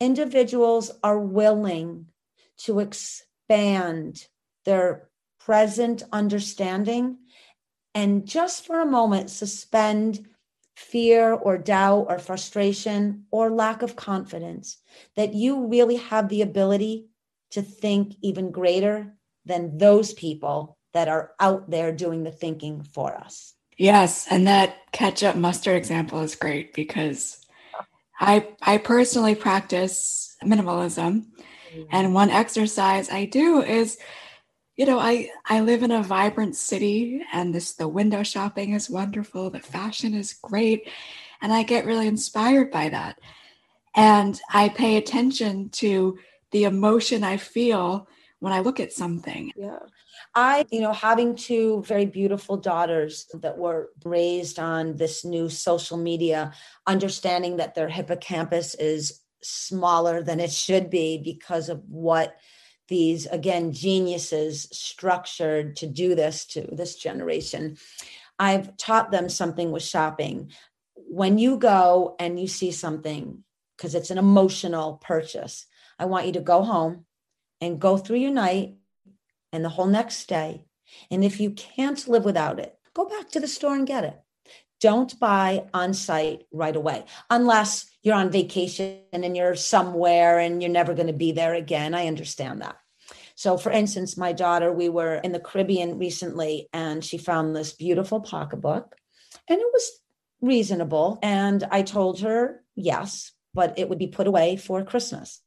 individuals 0.00 0.92
are 1.02 1.18
willing 1.18 2.06
to 2.58 2.78
expand 2.78 4.28
their 4.64 5.08
present 5.40 6.04
understanding 6.12 7.18
and 7.94 8.26
just 8.26 8.64
for 8.64 8.80
a 8.80 8.86
moment 8.86 9.30
suspend 9.30 10.28
fear 10.78 11.32
or 11.32 11.58
doubt 11.58 12.06
or 12.08 12.20
frustration 12.20 13.24
or 13.32 13.50
lack 13.50 13.82
of 13.82 13.96
confidence, 13.96 14.78
that 15.16 15.34
you 15.34 15.66
really 15.66 15.96
have 15.96 16.28
the 16.28 16.40
ability 16.40 17.08
to 17.50 17.60
think 17.60 18.14
even 18.22 18.52
greater 18.52 19.12
than 19.44 19.76
those 19.76 20.12
people 20.12 20.78
that 20.94 21.08
are 21.08 21.32
out 21.40 21.68
there 21.68 21.90
doing 21.90 22.22
the 22.22 22.30
thinking 22.30 22.82
for 22.82 23.16
us. 23.16 23.54
Yes, 23.76 24.26
and 24.30 24.46
that 24.46 24.76
ketchup 24.92 25.34
mustard 25.34 25.76
example 25.76 26.20
is 26.20 26.36
great 26.36 26.74
because 26.74 27.44
I 28.20 28.46
I 28.62 28.78
personally 28.78 29.34
practice 29.34 30.36
minimalism 30.44 31.24
mm-hmm. 31.24 31.82
and 31.90 32.14
one 32.14 32.30
exercise 32.30 33.10
I 33.10 33.24
do 33.24 33.62
is 33.62 33.98
you 34.78 34.86
know 34.86 34.98
I 34.98 35.28
I 35.44 35.60
live 35.60 35.82
in 35.82 35.90
a 35.90 36.02
vibrant 36.02 36.56
city 36.56 37.20
and 37.32 37.54
this 37.54 37.74
the 37.74 37.88
window 37.88 38.22
shopping 38.22 38.72
is 38.72 38.88
wonderful, 38.88 39.50
the 39.50 39.60
fashion 39.60 40.14
is 40.14 40.32
great 40.32 40.88
and 41.42 41.52
I 41.52 41.64
get 41.64 41.84
really 41.84 42.06
inspired 42.06 42.70
by 42.70 42.88
that. 42.88 43.18
And 43.94 44.40
I 44.50 44.68
pay 44.68 44.96
attention 44.96 45.70
to 45.70 46.18
the 46.52 46.64
emotion 46.64 47.24
I 47.24 47.36
feel 47.36 48.08
when 48.38 48.52
I 48.52 48.60
look 48.60 48.80
at 48.80 48.92
something. 48.92 49.52
Yeah. 49.56 49.80
I, 50.34 50.64
you 50.70 50.80
know, 50.80 50.92
having 50.92 51.34
two 51.34 51.82
very 51.82 52.06
beautiful 52.06 52.56
daughters 52.56 53.26
that 53.34 53.58
were 53.58 53.90
raised 54.04 54.58
on 54.58 54.96
this 54.96 55.24
new 55.24 55.48
social 55.48 55.96
media, 55.96 56.52
understanding 56.86 57.56
that 57.56 57.74
their 57.74 57.88
hippocampus 57.88 58.74
is 58.76 59.20
smaller 59.42 60.22
than 60.22 60.38
it 60.38 60.52
should 60.52 60.90
be 60.90 61.18
because 61.18 61.68
of 61.68 61.82
what 61.88 62.36
these, 62.88 63.26
again, 63.26 63.72
geniuses 63.72 64.68
structured 64.72 65.76
to 65.76 65.86
do 65.86 66.14
this 66.14 66.46
to 66.46 66.62
this 66.72 66.96
generation. 66.96 67.76
I've 68.38 68.76
taught 68.76 69.10
them 69.10 69.28
something 69.28 69.70
with 69.70 69.82
shopping. 69.82 70.50
When 70.94 71.38
you 71.38 71.58
go 71.58 72.16
and 72.18 72.40
you 72.40 72.48
see 72.48 72.72
something, 72.72 73.44
because 73.76 73.94
it's 73.94 74.10
an 74.10 74.18
emotional 74.18 74.94
purchase, 75.02 75.66
I 75.98 76.06
want 76.06 76.26
you 76.26 76.32
to 76.32 76.40
go 76.40 76.62
home 76.62 77.04
and 77.60 77.80
go 77.80 77.96
through 77.96 78.18
your 78.18 78.32
night 78.32 78.76
and 79.52 79.64
the 79.64 79.68
whole 79.68 79.86
next 79.86 80.28
day. 80.28 80.64
And 81.10 81.24
if 81.24 81.40
you 81.40 81.50
can't 81.50 82.08
live 82.08 82.24
without 82.24 82.58
it, 82.58 82.76
go 82.94 83.04
back 83.04 83.30
to 83.30 83.40
the 83.40 83.48
store 83.48 83.74
and 83.74 83.86
get 83.86 84.04
it. 84.04 84.18
Don't 84.80 85.18
buy 85.18 85.64
on 85.74 85.92
sight 85.92 86.46
right 86.52 86.76
away 86.76 87.04
unless 87.30 87.90
you're 88.02 88.14
on 88.14 88.30
vacation 88.30 89.00
and 89.12 89.36
you're 89.36 89.56
somewhere 89.56 90.38
and 90.38 90.62
you're 90.62 90.70
never 90.70 90.94
going 90.94 91.08
to 91.08 91.12
be 91.12 91.32
there 91.32 91.54
again. 91.54 91.94
I 91.94 92.06
understand 92.06 92.62
that. 92.62 92.76
So, 93.34 93.56
for 93.56 93.70
instance, 93.70 94.16
my 94.16 94.32
daughter, 94.32 94.72
we 94.72 94.88
were 94.88 95.14
in 95.16 95.32
the 95.32 95.40
Caribbean 95.40 95.98
recently 95.98 96.68
and 96.72 97.04
she 97.04 97.18
found 97.18 97.54
this 97.54 97.72
beautiful 97.72 98.20
pocketbook 98.20 98.96
and 99.48 99.60
it 99.60 99.66
was 99.72 100.00
reasonable. 100.40 101.18
And 101.22 101.64
I 101.70 101.82
told 101.82 102.20
her, 102.20 102.62
yes, 102.74 103.32
but 103.54 103.78
it 103.78 103.88
would 103.88 103.98
be 103.98 104.06
put 104.06 104.26
away 104.26 104.56
for 104.56 104.84
Christmas 104.84 105.40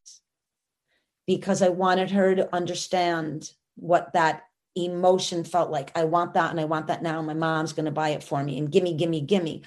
because 1.28 1.62
I 1.62 1.70
wanted 1.70 2.12
her 2.12 2.36
to 2.36 2.54
understand 2.54 3.50
what 3.76 4.14
that 4.14 4.44
emotion 4.75 5.44
felt 5.44 5.72
like. 5.72 5.92
I 5.96 6.06
want 6.06 6.34
that 6.34 6.51
and 6.51 6.60
I 6.60 6.66
want 6.66 6.88
that 6.88 7.04
now. 7.04 7.22
My 7.22 7.34
mom's 7.34 7.74
going 7.74 7.86
to 7.86 7.92
buy 7.92 8.10
it 8.10 8.24
for 8.24 8.44
me 8.44 8.58
and 8.58 8.72
gimme, 8.72 8.94
gimme, 8.94 9.22
gimme. 9.22 9.63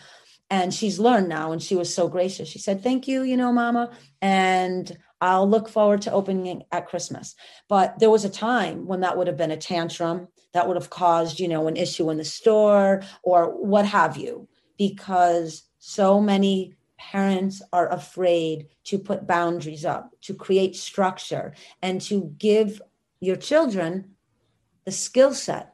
And 0.51 0.73
she's 0.73 0.99
learned 0.99 1.29
now 1.29 1.53
and 1.53 1.63
she 1.63 1.75
was 1.75 1.93
so 1.93 2.09
gracious. 2.09 2.49
She 2.49 2.59
said, 2.59 2.83
Thank 2.83 3.09
you, 3.09 3.23
you 3.23 3.37
know, 3.37 3.53
mama. 3.53 3.91
And 4.21 4.97
I'll 5.21 5.49
look 5.49 5.69
forward 5.69 6.03
to 6.03 6.13
opening 6.13 6.65
at 6.71 6.87
Christmas. 6.87 7.35
But 7.69 7.99
there 7.99 8.11
was 8.11 8.25
a 8.25 8.31
time 8.31 8.87
when 8.87 9.01
that 9.01 9.17
would 9.17 9.27
have 9.27 9.39
been 9.39 9.51
a 9.51 9.57
tantrum 9.57 10.29
that 10.53 10.69
would 10.69 10.77
have 10.77 10.91
caused, 10.91 11.41
you 11.41 11.49
know, 11.49 11.67
an 11.67 11.77
issue 11.77 12.11
in 12.11 12.19
the 12.19 12.25
store 12.25 13.03
or 13.23 13.47
what 13.47 13.87
have 13.87 14.17
you, 14.17 14.49
because 14.79 15.65
so 15.79 16.21
many 16.21 16.75
parents 16.99 17.63
are 17.73 17.91
afraid 17.91 18.69
to 18.85 18.99
put 18.99 19.27
boundaries 19.27 19.85
up, 19.85 20.11
to 20.23 20.35
create 20.35 20.77
structure, 20.77 21.55
and 21.83 22.01
to 22.03 22.35
give 22.39 22.81
your 23.21 23.37
children 23.37 24.14
the 24.85 24.93
skill 24.93 25.35
set 25.35 25.73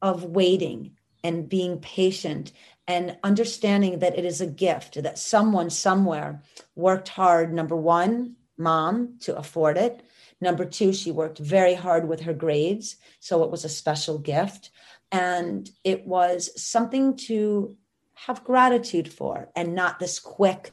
of 0.00 0.24
waiting 0.24 0.96
and 1.24 1.48
being 1.48 1.78
patient 1.78 2.52
and 2.88 3.16
understanding 3.22 4.00
that 4.00 4.18
it 4.18 4.24
is 4.24 4.40
a 4.40 4.46
gift 4.46 5.00
that 5.02 5.18
someone 5.18 5.70
somewhere 5.70 6.42
worked 6.74 7.08
hard 7.08 7.52
number 7.52 7.76
one 7.76 8.34
mom 8.56 9.16
to 9.20 9.36
afford 9.36 9.76
it 9.76 10.02
Number 10.42 10.64
two, 10.64 10.92
she 10.92 11.12
worked 11.12 11.38
very 11.38 11.74
hard 11.74 12.08
with 12.08 12.22
her 12.22 12.34
grades. 12.34 12.96
So 13.20 13.44
it 13.44 13.50
was 13.50 13.64
a 13.64 13.68
special 13.68 14.18
gift. 14.18 14.70
And 15.12 15.70
it 15.84 16.04
was 16.04 16.50
something 16.60 17.16
to 17.28 17.76
have 18.14 18.42
gratitude 18.42 19.10
for 19.10 19.50
and 19.54 19.74
not 19.74 20.00
this 20.00 20.18
quick 20.18 20.72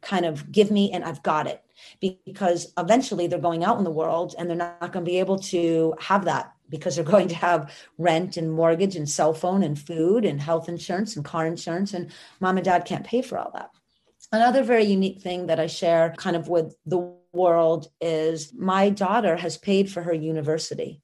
kind 0.00 0.24
of 0.24 0.50
give 0.50 0.70
me 0.70 0.90
and 0.92 1.04
I've 1.04 1.22
got 1.22 1.46
it. 1.46 1.62
Because 2.00 2.72
eventually 2.78 3.26
they're 3.26 3.38
going 3.38 3.64
out 3.64 3.76
in 3.76 3.84
the 3.84 3.90
world 3.90 4.34
and 4.38 4.48
they're 4.48 4.56
not 4.56 4.80
going 4.80 5.04
to 5.04 5.10
be 5.10 5.18
able 5.18 5.38
to 5.40 5.94
have 6.00 6.24
that 6.24 6.52
because 6.72 6.96
they're 6.96 7.04
going 7.16 7.28
to 7.28 7.36
have 7.36 7.72
rent 7.98 8.36
and 8.36 8.52
mortgage 8.52 8.96
and 8.96 9.08
cell 9.08 9.32
phone 9.32 9.62
and 9.62 9.78
food 9.78 10.24
and 10.24 10.40
health 10.40 10.68
insurance 10.68 11.14
and 11.14 11.24
car 11.24 11.46
insurance. 11.46 11.94
And 11.94 12.10
mom 12.40 12.56
and 12.56 12.64
dad 12.64 12.84
can't 12.84 13.06
pay 13.06 13.22
for 13.22 13.38
all 13.38 13.52
that. 13.54 13.70
Another 14.32 14.64
very 14.64 14.84
unique 14.84 15.20
thing 15.20 15.46
that 15.46 15.60
I 15.60 15.68
share 15.68 16.14
kind 16.16 16.34
of 16.34 16.48
with 16.48 16.74
the 16.86 17.14
world 17.32 17.88
is 18.00 18.52
my 18.54 18.88
daughter 18.88 19.36
has 19.36 19.56
paid 19.58 19.90
for 19.90 20.02
her 20.02 20.12
university. 20.14 21.00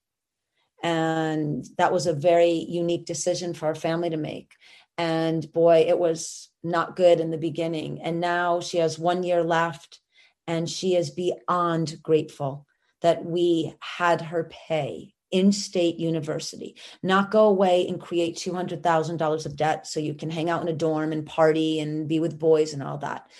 And 0.83 1.67
that 1.77 1.93
was 1.93 2.07
a 2.07 2.13
very 2.13 2.53
unique 2.53 3.05
decision 3.05 3.53
for 3.53 3.67
our 3.67 3.75
family 3.75 4.11
to 4.11 4.17
make. 4.17 4.53
And 4.97 5.51
boy, 5.53 5.85
it 5.89 5.99
was 5.99 6.49
not 6.63 6.97
good 6.97 7.21
in 7.21 7.31
the 7.31 7.39
beginning. 7.39 8.01
And 8.03 8.21
now 8.21 8.61
she 8.61 8.79
has 8.79 8.99
one 8.99 9.23
year 9.23 9.45
left 9.45 10.01
and 10.47 10.69
she 10.69 10.97
is 10.97 11.11
beyond 11.11 12.03
grateful 12.03 12.67
that 13.03 13.25
we 13.25 13.75
had 13.81 14.21
her 14.21 14.45
pay 14.51 15.13
in 15.31 15.53
state 15.53 15.99
university, 15.99 16.77
not 17.03 17.31
go 17.31 17.47
away 17.47 17.87
and 17.87 18.01
create 18.01 18.37
$200,000 18.37 19.47
of 19.47 19.57
debt 19.57 19.87
so 19.87 20.01
you 20.01 20.15
can 20.15 20.31
hang 20.31 20.49
out 20.49 20.63
in 20.63 20.69
a 20.69 20.73
dorm 20.73 21.13
and 21.13 21.27
party 21.27 21.81
and 21.81 22.09
be 22.09 22.21
with 22.21 22.39
boys 22.39 22.73
and 22.73 22.83
all 22.83 22.99
that. 22.99 23.31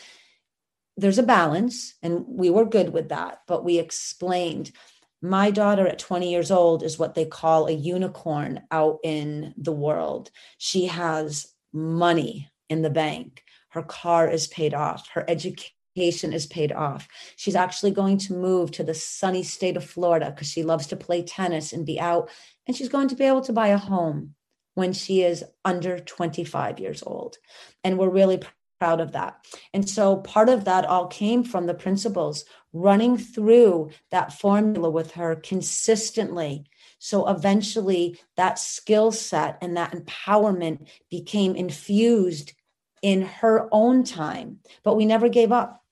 There's 0.97 1.19
a 1.19 1.23
balance, 1.23 1.95
and 2.03 2.25
we 2.27 2.51
were 2.51 2.65
good 2.65 2.93
with 2.93 3.11
that, 3.11 3.43
but 3.47 3.65
we 3.65 3.79
explained 3.79 4.73
my 5.21 5.51
daughter 5.51 5.87
at 5.87 5.99
20 5.99 6.31
years 6.31 6.51
old 6.51 6.83
is 6.83 6.99
what 6.99 7.15
they 7.15 7.25
call 7.25 7.67
a 7.67 7.73
unicorn 7.73 8.63
out 8.71 8.99
in 9.03 9.55
the 9.57 9.73
world. 9.73 10.31
She 10.59 10.87
has 10.87 11.53
money 11.73 12.51
in 12.69 12.83
the 12.83 12.91
bank. 12.91 13.43
Her 13.71 13.83
car 13.83 14.29
is 14.29 14.47
paid 14.47 14.75
off. 14.75 15.09
Her 15.09 15.25
education 15.29 15.73
is 15.99 16.47
paid 16.47 16.73
off. 16.73 17.09
She's 17.37 17.57
actually 17.57 17.91
going 17.91 18.19
to 18.19 18.35
move 18.35 18.71
to 18.73 18.85
the 18.85 18.95
sunny 18.95 19.43
state 19.43 19.77
of 19.77 19.85
Florida 19.85 20.31
because 20.31 20.49
she 20.49 20.63
loves 20.63 20.87
to 20.89 20.97
play 20.97 21.23
tennis 21.23 21.73
and 21.73 21.85
be 21.85 22.01
out. 22.01 22.31
And 22.67 22.77
she's 22.77 22.89
going 22.89 23.09
to 23.09 23.17
be 23.17 23.25
able 23.25 23.43
to 23.43 23.53
buy 23.53 23.69
a 23.69 23.79
home 23.79 24.35
when 24.75 24.93
she 24.93 25.23
is 25.23 25.45
under 25.65 25.99
25 25.99 26.79
years 26.79 27.03
old. 27.03 27.37
And 27.83 27.99
we're 27.99 28.11
really 28.11 28.41
proud 28.79 29.01
of 29.01 29.13
that. 29.13 29.45
And 29.75 29.89
so 29.89 30.19
part 30.19 30.49
of 30.49 30.65
that 30.67 30.85
all 30.85 31.09
came 31.09 31.43
from 31.43 31.67
the 31.67 31.75
principles 31.75 32.45
running 32.73 33.19
through 33.19 33.91
that 34.11 34.33
formula 34.33 34.91
with 34.91 35.13
her 35.13 35.35
consistently. 35.35 36.67
So 36.99 37.29
eventually 37.29 38.19
that 38.37 38.59
skill 38.59 39.13
set 39.13 39.59
and 39.61 39.77
that 39.77 39.93
empowerment 39.93 40.89
became 41.11 41.57
infused 41.57 42.53
in 43.03 43.23
her 43.23 43.69
own 43.73 44.05
time, 44.05 44.59
but 44.83 44.97
we 44.97 45.07
never 45.07 45.29
gave 45.29 45.53
up 45.53 45.83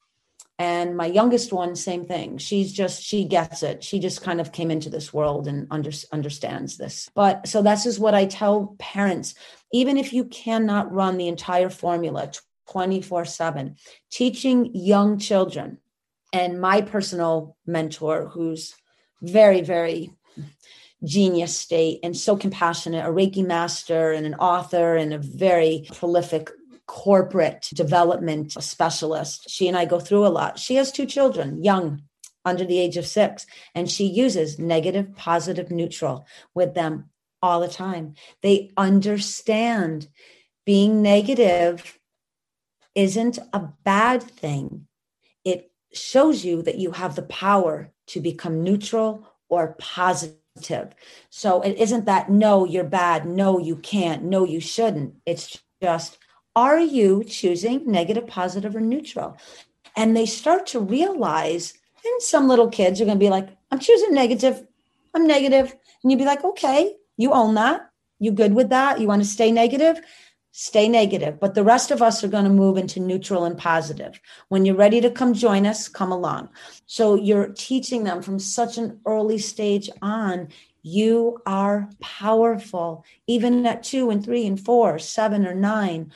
and 0.59 0.97
my 0.97 1.07
youngest 1.07 1.53
one 1.53 1.77
same 1.77 2.07
thing. 2.07 2.39
She's 2.39 2.73
just 2.73 3.03
she 3.03 3.25
gets 3.25 3.63
it. 3.63 3.85
She 3.85 3.99
just 3.99 4.23
kind 4.23 4.41
of 4.41 4.53
came 4.53 4.71
into 4.71 4.89
this 4.89 5.13
world 5.13 5.49
and 5.49 5.67
under, 5.71 5.91
understands 6.13 6.79
this. 6.79 7.11
But 7.15 7.47
so 7.47 7.63
this 7.63 7.85
is 7.85 7.99
what 7.99 8.15
i 8.15 8.25
tell 8.25 8.75
parents. 8.79 9.35
Even 9.73 9.97
if 9.97 10.13
you 10.13 10.25
cannot 10.25 10.93
run 10.93 11.19
the 11.19 11.29
entire 11.29 11.69
formula 11.69 12.31
24 12.71 13.25
7 13.25 13.77
teaching 14.11 14.71
young 14.75 15.19
children 15.19 15.79
and 16.33 16.61
my 16.61 16.81
personal 16.81 17.57
mentor 17.67 18.29
who's 18.29 18.75
very 19.23 19.61
very 19.61 20.11
genius 21.05 21.57
state 21.57 22.01
and 22.03 22.17
so 22.17 22.37
compassionate 22.37 23.05
a 23.05 23.09
reiki 23.09 23.47
master 23.47 24.13
and 24.13 24.27
an 24.27 24.35
author 24.35 24.97
and 24.97 25.13
a 25.13 25.19
very 25.19 25.87
prolific 25.95 26.51
corporate 26.87 27.69
development 27.75 28.53
specialist. 28.53 29.51
She 29.51 29.69
and 29.69 29.77
I 29.77 29.85
go 29.85 30.01
through 30.01 30.27
a 30.27 30.29
lot. 30.29 30.59
She 30.59 30.77
has 30.77 30.93
two 30.93 31.07
children, 31.07 31.63
young, 31.63 32.03
under 32.45 32.65
the 32.65 32.79
age 32.79 32.97
of 32.97 33.07
six, 33.07 33.45
and 33.75 33.91
she 33.91 34.07
uses 34.07 34.59
negative, 34.59 35.15
positive, 35.17 35.71
neutral 35.71 36.27
with 36.55 36.75
them 36.75 37.11
all 37.43 37.61
the 37.61 37.69
time. 37.69 38.15
They 38.43 38.71
understand 38.77 40.09
being 40.65 41.03
negative 41.03 41.99
isn't 42.95 43.39
a 43.53 43.69
bad 43.85 44.23
thing. 44.23 44.87
It 45.45 45.71
shows 45.93 46.45
you 46.45 46.63
that 46.63 46.79
you 46.79 46.93
have 46.93 47.17
the 47.17 47.23
power 47.23 47.93
to 48.09 48.21
become 48.21 48.63
neutral 48.63 49.29
or 49.49 49.77
positive. 49.79 50.95
So 51.31 51.61
it 51.63 51.77
isn't 51.77 52.07
that 52.07 52.31
no, 52.31 52.65
you're 52.65 52.85
bad, 52.85 53.27
no, 53.27 53.59
you 53.59 53.77
can't, 53.77 54.25
no, 54.25 54.45
you 54.45 54.61
shouldn't. 54.61 55.17
It's 55.27 55.63
just 55.83 56.19
are 56.57 56.81
you 56.81 57.23
choosing 57.23 57.89
negative, 57.89 58.27
positive, 58.27 58.75
or 58.75 58.81
neutral? 58.81 59.37
And 59.95 60.17
they 60.17 60.27
start 60.27 60.67
to 60.69 60.81
realize, 60.81 61.75
and 62.05 62.23
some 62.23 62.49
little 62.49 62.69
kids 62.69 63.01
are 63.01 63.05
going 63.05 63.19
to 63.19 63.25
be 63.25 63.31
like, 63.31 63.49
I'm 63.71 63.79
choosing 63.79 64.15
negative. 64.15 64.67
I'm 65.15 65.27
negative. 65.27 65.77
And 66.03 66.11
you'd 66.11 66.19
be 66.19 66.25
like, 66.25 66.45
okay, 66.45 66.97
you 67.19 67.33
own 67.33 67.55
that. 67.55 67.91
You 68.19 68.33
good 68.33 68.55
with 68.55 68.71
that? 68.71 69.01
You 69.01 69.07
want 69.07 69.23
to 69.23 69.29
stay 69.29 69.53
negative? 69.53 70.01
Stay 70.53 70.89
negative. 70.89 71.39
But 71.39 71.55
the 71.55 71.65
rest 71.65 71.91
of 71.91 72.01
us 72.01 72.25
are 72.25 72.29
going 72.29 72.45
to 72.45 72.51
move 72.51 72.79
into 72.79 73.01
neutral 73.01 73.45
and 73.45 73.59
positive. 73.59 74.19
When 74.49 74.65
you're 74.65 74.75
ready 74.75 75.03
to 75.03 75.11
come 75.11 75.35
join 75.35 75.67
us, 75.67 75.89
come 75.89 76.11
along. 76.11 76.49
So 76.87 77.15
you're 77.15 77.49
teaching 77.49 78.05
them 78.05 78.23
from 78.23 78.39
such 78.39 78.79
an 78.79 79.01
early 79.05 79.37
stage 79.37 79.91
on 80.01 80.49
you 80.89 81.43
are 81.47 81.91
powerful, 82.01 83.05
even 83.27 83.67
at 83.67 83.83
two 83.83 84.09
and 84.09 84.25
three 84.25 84.47
and 84.47 84.59
four, 84.59 85.01
seven 85.01 85.45
or 85.45 85.53
nine 85.53 86.13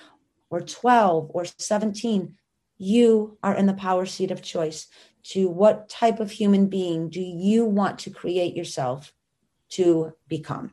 or 0.50 0.60
12 0.60 1.30
or 1.32 1.44
17, 1.44 2.34
you 2.78 3.38
are 3.42 3.54
in 3.54 3.66
the 3.66 3.74
power 3.74 4.06
seat 4.06 4.30
of 4.30 4.42
choice 4.42 4.88
to 5.22 5.48
what 5.48 5.88
type 5.88 6.18
of 6.18 6.30
human 6.30 6.66
being 6.68 7.08
do 7.08 7.20
you 7.20 7.64
want 7.64 8.00
to 8.00 8.10
create 8.10 8.56
yourself 8.56 9.12
to 9.70 10.12
become. 10.28 10.72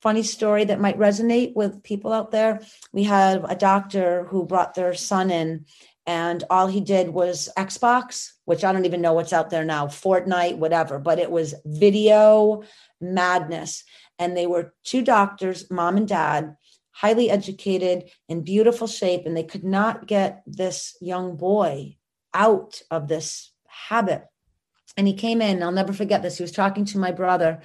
Funny 0.00 0.22
story 0.22 0.64
that 0.64 0.80
might 0.80 0.98
resonate 0.98 1.54
with 1.54 1.82
people 1.82 2.12
out 2.12 2.30
there. 2.30 2.60
We 2.92 3.02
had 3.02 3.44
a 3.48 3.56
doctor 3.56 4.24
who 4.24 4.46
brought 4.46 4.74
their 4.74 4.94
son 4.94 5.30
in, 5.30 5.66
and 6.06 6.42
all 6.50 6.68
he 6.68 6.80
did 6.80 7.08
was 7.08 7.48
Xbox, 7.56 8.30
which 8.44 8.64
I 8.64 8.72
don't 8.72 8.86
even 8.86 9.00
know 9.00 9.12
what's 9.12 9.32
out 9.32 9.50
there 9.50 9.64
now, 9.64 9.86
Fortnite, 9.86 10.56
whatever, 10.56 10.98
but 10.98 11.18
it 11.18 11.30
was 11.30 11.54
video 11.64 12.62
madness. 13.00 13.84
And 14.18 14.36
they 14.36 14.46
were 14.46 14.72
two 14.84 15.02
doctors, 15.02 15.70
mom 15.70 15.96
and 15.96 16.08
dad, 16.08 16.56
highly 16.92 17.30
educated, 17.30 18.10
in 18.28 18.42
beautiful 18.42 18.86
shape, 18.86 19.26
and 19.26 19.36
they 19.36 19.42
could 19.42 19.64
not 19.64 20.06
get 20.06 20.42
this 20.46 20.96
young 21.00 21.36
boy 21.36 21.96
out 22.34 22.82
of 22.90 23.08
this 23.08 23.52
habit. 23.66 24.24
And 24.96 25.06
he 25.06 25.14
came 25.14 25.40
in, 25.40 25.62
I'll 25.62 25.72
never 25.72 25.92
forget 25.92 26.22
this. 26.22 26.36
He 26.36 26.42
was 26.42 26.52
talking 26.52 26.84
to 26.86 26.98
my 26.98 27.12
brother, 27.12 27.60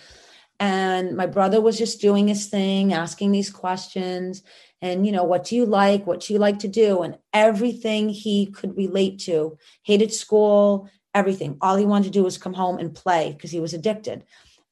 and 0.59 1.15
my 1.15 1.27
brother 1.27 1.61
was 1.61 1.77
just 1.77 2.01
doing 2.01 2.27
his 2.27 2.47
thing, 2.47 2.93
asking 2.93 3.31
these 3.31 3.51
questions. 3.51 4.43
And, 4.81 5.05
you 5.05 5.11
know, 5.11 5.23
what 5.23 5.43
do 5.43 5.55
you 5.55 5.65
like? 5.65 6.07
What 6.07 6.21
do 6.21 6.33
you 6.33 6.39
like 6.39 6.59
to 6.59 6.67
do? 6.67 7.01
And 7.01 7.17
everything 7.33 8.09
he 8.09 8.47
could 8.47 8.75
relate 8.77 9.19
to, 9.21 9.57
hated 9.83 10.13
school, 10.13 10.89
everything. 11.13 11.57
All 11.61 11.75
he 11.75 11.85
wanted 11.85 12.05
to 12.05 12.19
do 12.19 12.23
was 12.23 12.37
come 12.37 12.53
home 12.53 12.77
and 12.77 12.93
play 12.93 13.33
because 13.33 13.51
he 13.51 13.59
was 13.59 13.73
addicted. 13.73 14.23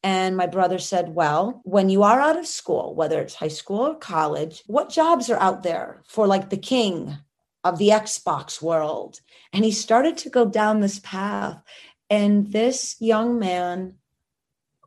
And 0.05 0.37
my 0.37 0.45
brother 0.45 0.77
said, 0.77 1.15
Well, 1.15 1.61
when 1.63 1.89
you 1.89 2.03
are 2.03 2.21
out 2.21 2.37
of 2.37 2.45
school, 2.45 2.93
whether 2.93 3.19
it's 3.19 3.33
high 3.33 3.47
school 3.47 3.87
or 3.87 3.95
college, 3.95 4.61
what 4.67 4.91
jobs 4.91 5.31
are 5.31 5.39
out 5.39 5.63
there 5.63 6.03
for 6.05 6.27
like 6.27 6.51
the 6.51 6.57
king 6.57 7.17
of 7.63 7.79
the 7.79 7.89
Xbox 7.89 8.61
world? 8.61 9.19
And 9.51 9.65
he 9.65 9.71
started 9.71 10.15
to 10.19 10.29
go 10.29 10.45
down 10.45 10.79
this 10.79 10.99
path. 10.99 11.59
And 12.07 12.51
this 12.51 12.97
young 12.99 13.39
man, 13.39 13.95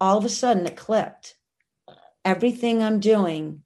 all 0.01 0.19
of 0.19 0.25
a 0.25 0.29
sudden, 0.29 0.69
it 0.69 0.77
clicked. 0.77 1.35
Everything 2.25 2.81
I'm 2.81 3.01
doing 3.01 3.65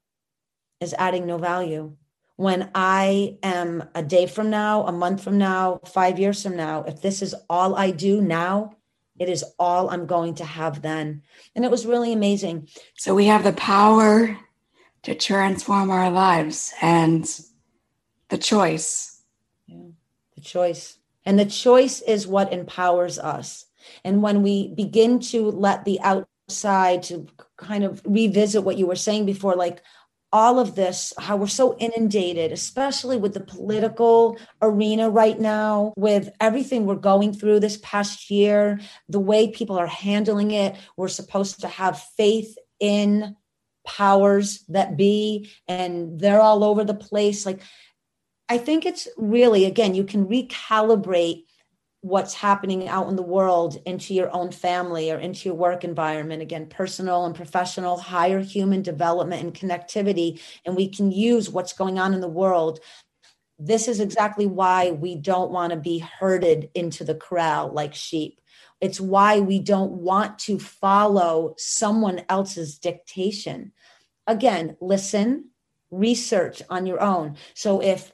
is 0.81 0.95
adding 0.97 1.27
no 1.27 1.37
value. 1.37 1.95
When 2.35 2.71
I 2.73 3.37
am 3.43 3.87
a 3.93 4.01
day 4.01 4.25
from 4.25 4.49
now, 4.49 4.87
a 4.87 4.91
month 4.91 5.23
from 5.23 5.37
now, 5.37 5.81
five 5.85 6.17
years 6.17 6.41
from 6.41 6.57
now, 6.57 6.83
if 6.87 7.03
this 7.03 7.21
is 7.21 7.35
all 7.47 7.75
I 7.75 7.91
do 7.91 8.21
now, 8.21 8.75
it 9.23 9.29
is 9.29 9.43
all 9.57 9.89
I'm 9.89 10.05
going 10.05 10.35
to 10.35 10.45
have 10.45 10.81
then. 10.81 11.23
And 11.55 11.63
it 11.65 11.71
was 11.71 11.85
really 11.85 12.13
amazing. 12.13 12.67
So 12.97 13.15
we 13.15 13.25
have 13.25 13.43
the 13.43 13.53
power 13.53 14.37
to 15.03 15.15
transform 15.15 15.89
our 15.89 16.11
lives 16.11 16.73
and 16.81 17.27
the 18.29 18.37
choice. 18.37 19.21
Yeah, 19.65 19.91
the 20.35 20.41
choice. 20.41 20.97
And 21.25 21.39
the 21.39 21.45
choice 21.45 22.01
is 22.01 22.27
what 22.27 22.51
empowers 22.51 23.17
us. 23.17 23.65
And 24.03 24.21
when 24.21 24.43
we 24.43 24.73
begin 24.75 25.19
to 25.31 25.49
let 25.51 25.85
the 25.85 25.99
outside 26.01 27.03
to 27.03 27.27
kind 27.57 27.83
of 27.83 28.01
revisit 28.05 28.63
what 28.63 28.77
you 28.77 28.87
were 28.87 28.95
saying 28.95 29.25
before, 29.25 29.55
like, 29.55 29.81
all 30.33 30.57
of 30.59 30.73
this, 30.73 31.13
how 31.19 31.37
we're 31.37 31.47
so 31.47 31.77
inundated, 31.77 32.51
especially 32.51 33.17
with 33.17 33.35
the 33.35 33.39
political 33.39 34.35
arena 34.63 35.07
right 35.09 35.39
now, 35.39 35.93
with 35.95 36.29
everything 36.41 36.85
we're 36.85 36.95
going 36.95 37.31
through 37.31 37.59
this 37.59 37.77
past 37.83 38.31
year, 38.31 38.79
the 39.07 39.19
way 39.19 39.49
people 39.49 39.77
are 39.77 39.87
handling 39.87 40.49
it. 40.49 40.75
We're 40.97 41.07
supposed 41.07 41.61
to 41.61 41.67
have 41.67 42.01
faith 42.17 42.57
in 42.79 43.35
powers 43.85 44.65
that 44.69 44.97
be, 44.97 45.51
and 45.67 46.19
they're 46.19 46.41
all 46.41 46.63
over 46.63 46.83
the 46.83 46.95
place. 46.95 47.45
Like, 47.45 47.61
I 48.49 48.57
think 48.57 48.85
it's 48.85 49.07
really, 49.17 49.65
again, 49.65 49.93
you 49.93 50.03
can 50.03 50.25
recalibrate 50.25 51.43
what's 52.03 52.33
happening 52.33 52.89
out 52.89 53.07
in 53.07 53.15
the 53.15 53.23
world 53.23 53.81
into 53.85 54.13
your 54.13 54.29
own 54.35 54.51
family 54.51 55.09
or 55.09 55.17
into 55.17 55.47
your 55.47 55.55
work 55.55 55.85
environment. 55.85 56.41
Again 56.41 56.67
personal 56.67 57.25
and 57.25 57.33
professional 57.33 57.97
higher 57.97 58.41
human 58.41 58.81
development 58.81 59.41
and 59.41 59.53
connectivity 59.53 60.41
and 60.65 60.75
we 60.75 60.89
can 60.89 61.13
use 61.13 61.49
what's 61.49 61.71
going 61.71 61.99
on 61.99 62.13
in 62.13 62.19
the 62.19 62.27
world. 62.27 62.81
This 63.57 63.87
is 63.87 64.01
exactly 64.01 64.45
why 64.45 64.91
we 64.91 65.15
don't 65.15 65.51
want 65.51 65.71
to 65.71 65.79
be 65.79 65.99
herded 65.99 66.69
into 66.75 67.05
the 67.05 67.15
corral 67.15 67.71
like 67.71 67.95
sheep. 67.95 68.41
It's 68.81 68.99
why 68.99 69.39
we 69.39 69.59
don't 69.59 69.93
want 69.93 70.39
to 70.39 70.59
follow 70.59 71.55
someone 71.57 72.23
else's 72.27 72.79
dictation. 72.79 73.71
Again 74.27 74.75
listen 74.81 75.51
research 75.89 76.61
on 76.69 76.85
your 76.85 77.01
own. 77.01 77.37
So 77.53 77.81
if 77.81 78.11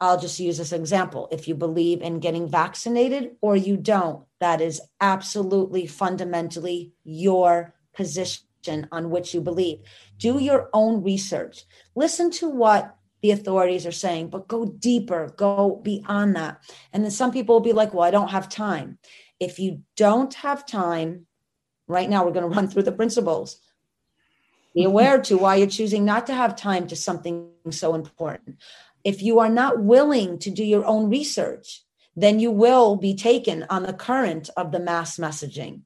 I'll 0.00 0.18
just 0.18 0.40
use 0.40 0.56
this 0.56 0.72
example. 0.72 1.28
If 1.30 1.46
you 1.46 1.54
believe 1.54 2.00
in 2.00 2.20
getting 2.20 2.48
vaccinated 2.48 3.36
or 3.42 3.54
you 3.54 3.76
don't, 3.76 4.24
that 4.40 4.60
is 4.62 4.80
absolutely 5.00 5.86
fundamentally 5.86 6.94
your 7.04 7.74
position 7.92 8.88
on 8.90 9.10
which 9.10 9.34
you 9.34 9.42
believe. 9.42 9.80
Do 10.16 10.38
your 10.38 10.70
own 10.72 11.02
research. 11.02 11.64
Listen 11.94 12.30
to 12.32 12.48
what 12.48 12.96
the 13.20 13.32
authorities 13.32 13.86
are 13.86 13.92
saying, 13.92 14.30
but 14.30 14.48
go 14.48 14.64
deeper, 14.64 15.34
go 15.36 15.80
beyond 15.82 16.36
that. 16.36 16.62
And 16.94 17.04
then 17.04 17.10
some 17.10 17.32
people 17.32 17.56
will 17.56 17.60
be 17.60 17.74
like, 17.74 17.92
well, 17.92 18.04
I 18.04 18.10
don't 18.10 18.30
have 18.30 18.48
time. 18.48 18.98
If 19.38 19.58
you 19.58 19.82
don't 19.96 20.32
have 20.34 20.64
time, 20.64 21.26
right 21.86 22.08
now 22.08 22.24
we're 22.24 22.32
going 22.32 22.48
to 22.48 22.56
run 22.56 22.68
through 22.68 22.84
the 22.84 22.92
principles. 22.92 23.60
Be 24.74 24.84
aware 24.84 25.20
to 25.22 25.36
why 25.36 25.56
you're 25.56 25.66
choosing 25.66 26.04
not 26.04 26.28
to 26.28 26.34
have 26.34 26.56
time 26.56 26.86
to 26.86 26.96
something 26.96 27.50
so 27.70 27.94
important 27.94 28.56
if 29.04 29.22
you 29.22 29.38
are 29.38 29.48
not 29.48 29.80
willing 29.80 30.38
to 30.40 30.50
do 30.50 30.64
your 30.64 30.84
own 30.84 31.10
research, 31.10 31.82
then 32.16 32.40
you 32.40 32.50
will 32.50 32.96
be 32.96 33.14
taken 33.14 33.64
on 33.70 33.84
the 33.84 33.92
current 33.92 34.50
of 34.56 34.72
the 34.72 34.80
mass 34.80 35.16
messaging, 35.16 35.82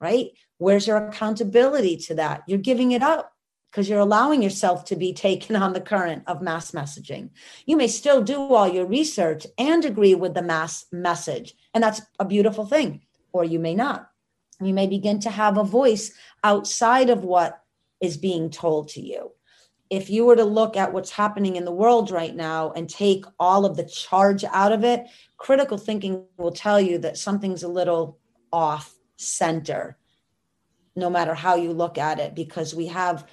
right? 0.00 0.30
Where's 0.58 0.86
your 0.86 0.96
accountability 0.96 1.96
to 1.98 2.14
that? 2.16 2.42
You're 2.46 2.58
giving 2.58 2.92
it 2.92 3.02
up 3.02 3.32
because 3.70 3.88
you're 3.88 4.00
allowing 4.00 4.42
yourself 4.42 4.84
to 4.86 4.96
be 4.96 5.12
taken 5.12 5.54
on 5.54 5.72
the 5.72 5.80
current 5.80 6.24
of 6.26 6.42
mass 6.42 6.72
messaging. 6.72 7.30
You 7.66 7.76
may 7.76 7.88
still 7.88 8.22
do 8.22 8.40
all 8.40 8.66
your 8.66 8.86
research 8.86 9.46
and 9.56 9.84
agree 9.84 10.14
with 10.14 10.34
the 10.34 10.42
mass 10.42 10.86
message, 10.90 11.54
and 11.74 11.84
that's 11.84 12.00
a 12.18 12.24
beautiful 12.24 12.66
thing, 12.66 13.02
or 13.32 13.44
you 13.44 13.58
may 13.58 13.74
not. 13.74 14.10
You 14.60 14.74
may 14.74 14.86
begin 14.86 15.20
to 15.20 15.30
have 15.30 15.56
a 15.56 15.64
voice 15.64 16.12
outside 16.42 17.10
of 17.10 17.22
what 17.22 17.60
is 18.00 18.16
being 18.16 18.50
told 18.50 18.88
to 18.88 19.00
you 19.00 19.32
if 19.90 20.10
you 20.10 20.24
were 20.26 20.36
to 20.36 20.44
look 20.44 20.76
at 20.76 20.92
what's 20.92 21.10
happening 21.10 21.56
in 21.56 21.64
the 21.64 21.72
world 21.72 22.10
right 22.10 22.34
now 22.34 22.72
and 22.72 22.88
take 22.88 23.24
all 23.38 23.64
of 23.64 23.76
the 23.76 23.84
charge 23.84 24.44
out 24.44 24.72
of 24.72 24.84
it, 24.84 25.06
critical 25.36 25.78
thinking 25.78 26.24
will 26.36 26.52
tell 26.52 26.80
you 26.80 26.98
that 26.98 27.16
something's 27.16 27.62
a 27.62 27.68
little 27.68 28.18
off 28.52 28.94
center, 29.16 29.96
no 30.94 31.08
matter 31.08 31.34
how 31.34 31.56
you 31.56 31.72
look 31.72 31.96
at 31.96 32.20
it, 32.20 32.34
because 32.34 32.74
we 32.74 32.86
have 32.86 33.26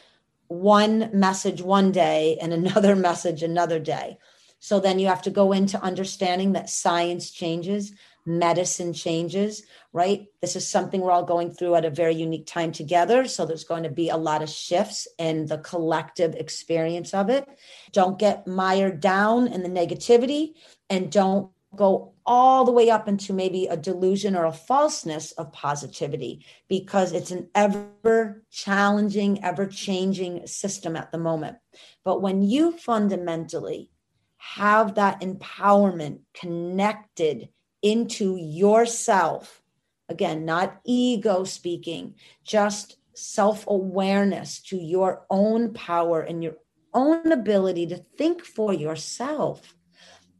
one 0.47 1.09
message 1.13 1.61
one 1.61 1.91
day 1.91 2.37
and 2.41 2.53
another 2.65 2.95
message 2.95 3.43
another 3.43 3.79
day. 3.79 4.17
So 4.59 4.79
then 4.79 4.97
you 4.97 5.07
have 5.07 5.21
to 5.23 5.29
go 5.29 5.51
into 5.51 5.81
understanding 5.83 6.53
that 6.53 6.69
science 6.69 7.31
changes, 7.31 7.93
medicine 8.25 8.93
changes, 8.93 9.63
right? 9.93 10.25
This 10.41 10.55
is 10.55 10.67
something 10.67 11.01
we're 11.01 11.11
all 11.11 11.23
going 11.23 11.51
through 11.51 11.75
at 11.75 11.85
a 11.85 11.89
very 11.89 12.15
unique 12.15 12.47
time 12.47 12.71
together. 12.71 13.27
So 13.27 13.45
there's 13.45 13.63
going 13.63 13.83
to 13.83 13.89
be 13.89 14.09
a 14.09 14.17
lot 14.17 14.41
of 14.41 14.49
shifts 14.49 15.07
in 15.19 15.45
the 15.45 15.59
collective 15.59 16.33
experience 16.35 17.13
of 17.13 17.29
it. 17.29 17.47
Don't 17.91 18.17
get 18.17 18.47
mired 18.47 18.99
down 18.99 19.47
in 19.47 19.61
the 19.63 19.69
negativity 19.69 20.53
and 20.89 21.11
don't 21.11 21.51
go 21.75 22.13
all 22.25 22.65
the 22.65 22.71
way 22.71 22.89
up 22.89 23.07
into 23.07 23.33
maybe 23.33 23.67
a 23.67 23.77
delusion 23.77 24.35
or 24.35 24.45
a 24.45 24.51
falseness 24.51 25.31
of 25.33 25.51
positivity 25.51 26.45
because 26.67 27.11
it's 27.11 27.31
an 27.31 27.49
ever 27.53 28.43
challenging, 28.49 29.43
ever 29.43 29.67
changing 29.67 30.47
system 30.47 30.95
at 30.95 31.11
the 31.11 31.17
moment. 31.17 31.57
But 32.03 32.21
when 32.21 32.41
you 32.41 32.71
fundamentally 32.71 33.91
have 34.37 34.95
that 34.95 35.21
empowerment 35.21 36.19
connected 36.33 37.49
into 37.85 38.35
yourself. 38.35 39.61
Again, 40.09 40.43
not 40.43 40.81
ego 40.83 41.43
speaking, 41.43 42.15
just 42.43 42.97
self 43.13 43.63
awareness 43.67 44.59
to 44.63 44.77
your 44.77 45.25
own 45.29 45.71
power 45.73 46.21
and 46.21 46.43
your 46.43 46.55
own 46.95 47.31
ability 47.31 47.85
to 47.87 48.03
think 48.17 48.43
for 48.43 48.73
yourself. 48.73 49.75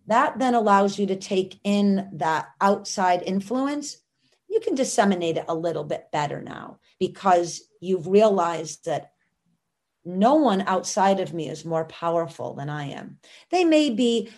That 0.07 0.39
then 0.39 0.55
allows 0.55 0.97
you 0.97 1.05
to 1.07 1.15
take 1.15 1.59
in 1.63 2.09
that 2.13 2.47
outside 2.59 3.21
influence. 3.23 3.97
You 4.49 4.59
can 4.59 4.73
disseminate 4.73 5.37
it 5.37 5.45
a 5.47 5.55
little 5.55 5.83
bit 5.83 6.07
better 6.11 6.41
now 6.41 6.79
because 6.99 7.61
you've 7.79 8.07
realized 8.07 8.85
that 8.85 9.11
no 10.03 10.35
one 10.35 10.61
outside 10.61 11.19
of 11.19 11.33
me 11.33 11.49
is 11.49 11.65
more 11.65 11.85
powerful 11.85 12.55
than 12.55 12.69
I 12.69 12.89
am. 12.89 13.17
They 13.51 13.65
may 13.65 13.89
be 13.89 14.29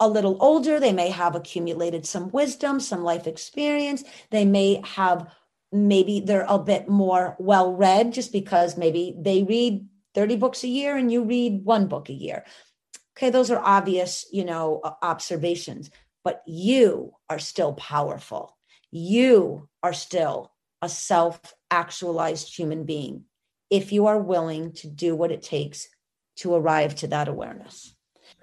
a 0.00 0.08
little 0.08 0.36
older, 0.40 0.80
they 0.80 0.92
may 0.92 1.10
have 1.10 1.34
accumulated 1.34 2.06
some 2.06 2.30
wisdom, 2.30 2.80
some 2.80 3.04
life 3.04 3.26
experience. 3.26 4.04
They 4.30 4.44
may 4.44 4.80
have 4.84 5.28
maybe 5.72 6.20
they're 6.20 6.46
a 6.48 6.58
bit 6.58 6.88
more 6.88 7.36
well 7.38 7.74
read 7.74 8.12
just 8.12 8.32
because 8.32 8.76
maybe 8.76 9.14
they 9.18 9.42
read 9.42 9.86
30 10.14 10.36
books 10.36 10.62
a 10.62 10.68
year 10.68 10.96
and 10.96 11.10
you 11.10 11.24
read 11.24 11.64
one 11.64 11.86
book 11.88 12.08
a 12.08 12.12
year. 12.12 12.44
Okay, 13.16 13.30
those 13.30 13.50
are 13.50 13.60
obvious, 13.62 14.26
you 14.32 14.44
know, 14.44 14.80
observations, 15.02 15.90
but 16.22 16.42
you 16.46 17.12
are 17.28 17.38
still 17.38 17.72
powerful. 17.72 18.56
You 18.90 19.68
are 19.82 19.92
still 19.92 20.52
a 20.82 20.88
self 20.88 21.40
actualized 21.70 22.56
human 22.56 22.84
being 22.84 23.24
if 23.70 23.92
you 23.92 24.06
are 24.06 24.18
willing 24.18 24.72
to 24.72 24.88
do 24.88 25.16
what 25.16 25.32
it 25.32 25.42
takes 25.42 25.88
to 26.36 26.54
arrive 26.54 26.94
to 26.96 27.08
that 27.08 27.28
awareness. 27.28 27.93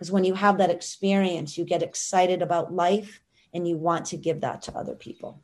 Because 0.01 0.11
when 0.11 0.23
you 0.23 0.33
have 0.33 0.57
that 0.57 0.71
experience, 0.71 1.59
you 1.59 1.63
get 1.63 1.83
excited 1.83 2.41
about 2.41 2.73
life 2.73 3.21
and 3.53 3.67
you 3.67 3.77
want 3.77 4.07
to 4.07 4.17
give 4.17 4.41
that 4.41 4.63
to 4.63 4.75
other 4.75 4.95
people. 4.95 5.43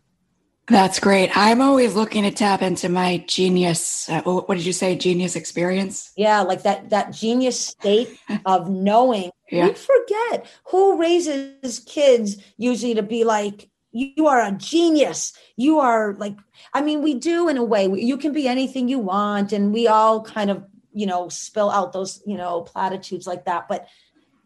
That's 0.67 0.99
great. 0.99 1.29
I'm 1.37 1.61
always 1.61 1.93
looking 1.93 2.23
to 2.23 2.31
tap 2.31 2.63
into 2.63 2.89
my 2.89 3.23
genius. 3.27 4.09
Uh, 4.09 4.23
what 4.23 4.55
did 4.55 4.65
you 4.65 4.73
say? 4.73 4.95
Genius 4.95 5.35
experience? 5.35 6.11
Yeah, 6.17 6.41
like 6.41 6.63
that 6.63 6.89
that 6.89 7.11
genius 7.11 7.59
state 7.59 8.19
of 8.47 8.67
knowing. 8.67 9.29
Yeah. 9.51 9.67
We 9.67 9.73
forget 9.75 10.47
who 10.71 10.99
raises 10.99 11.77
kids 11.85 12.37
usually 12.57 12.95
to 12.95 13.03
be 13.03 13.25
like 13.25 13.69
you 13.91 14.25
are 14.25 14.41
a 14.41 14.53
genius. 14.53 15.33
You 15.55 15.77
are 15.77 16.15
like 16.15 16.35
I 16.73 16.81
mean 16.81 17.03
we 17.03 17.13
do 17.13 17.47
in 17.47 17.57
a 17.57 17.63
way. 17.63 17.85
You 17.85 18.17
can 18.17 18.33
be 18.33 18.47
anything 18.47 18.87
you 18.87 18.97
want 18.97 19.53
and 19.53 19.71
we 19.71 19.87
all 19.87 20.23
kind 20.23 20.49
of, 20.49 20.63
you 20.93 21.05
know, 21.05 21.29
spill 21.29 21.69
out 21.69 21.93
those, 21.93 22.23
you 22.25 22.37
know, 22.37 22.61
platitudes 22.61 23.27
like 23.27 23.45
that, 23.45 23.67
but 23.67 23.87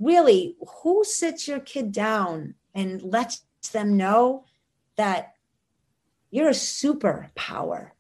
really 0.01 0.55
who 0.81 1.03
sits 1.03 1.47
your 1.47 1.59
kid 1.59 1.91
down 1.91 2.55
and 2.73 3.01
lets 3.01 3.43
them 3.71 3.97
know 3.97 4.45
that 4.97 5.33
you're 6.29 6.49
a 6.49 6.51
superpower? 6.51 7.91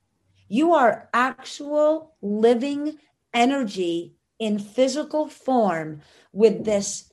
You 0.47 0.73
are 0.73 1.09
actual 1.13 2.15
living 2.21 2.97
energy 3.33 4.15
in 4.39 4.59
physical 4.59 5.27
form 5.27 6.01
with 6.33 6.65
this 6.65 7.11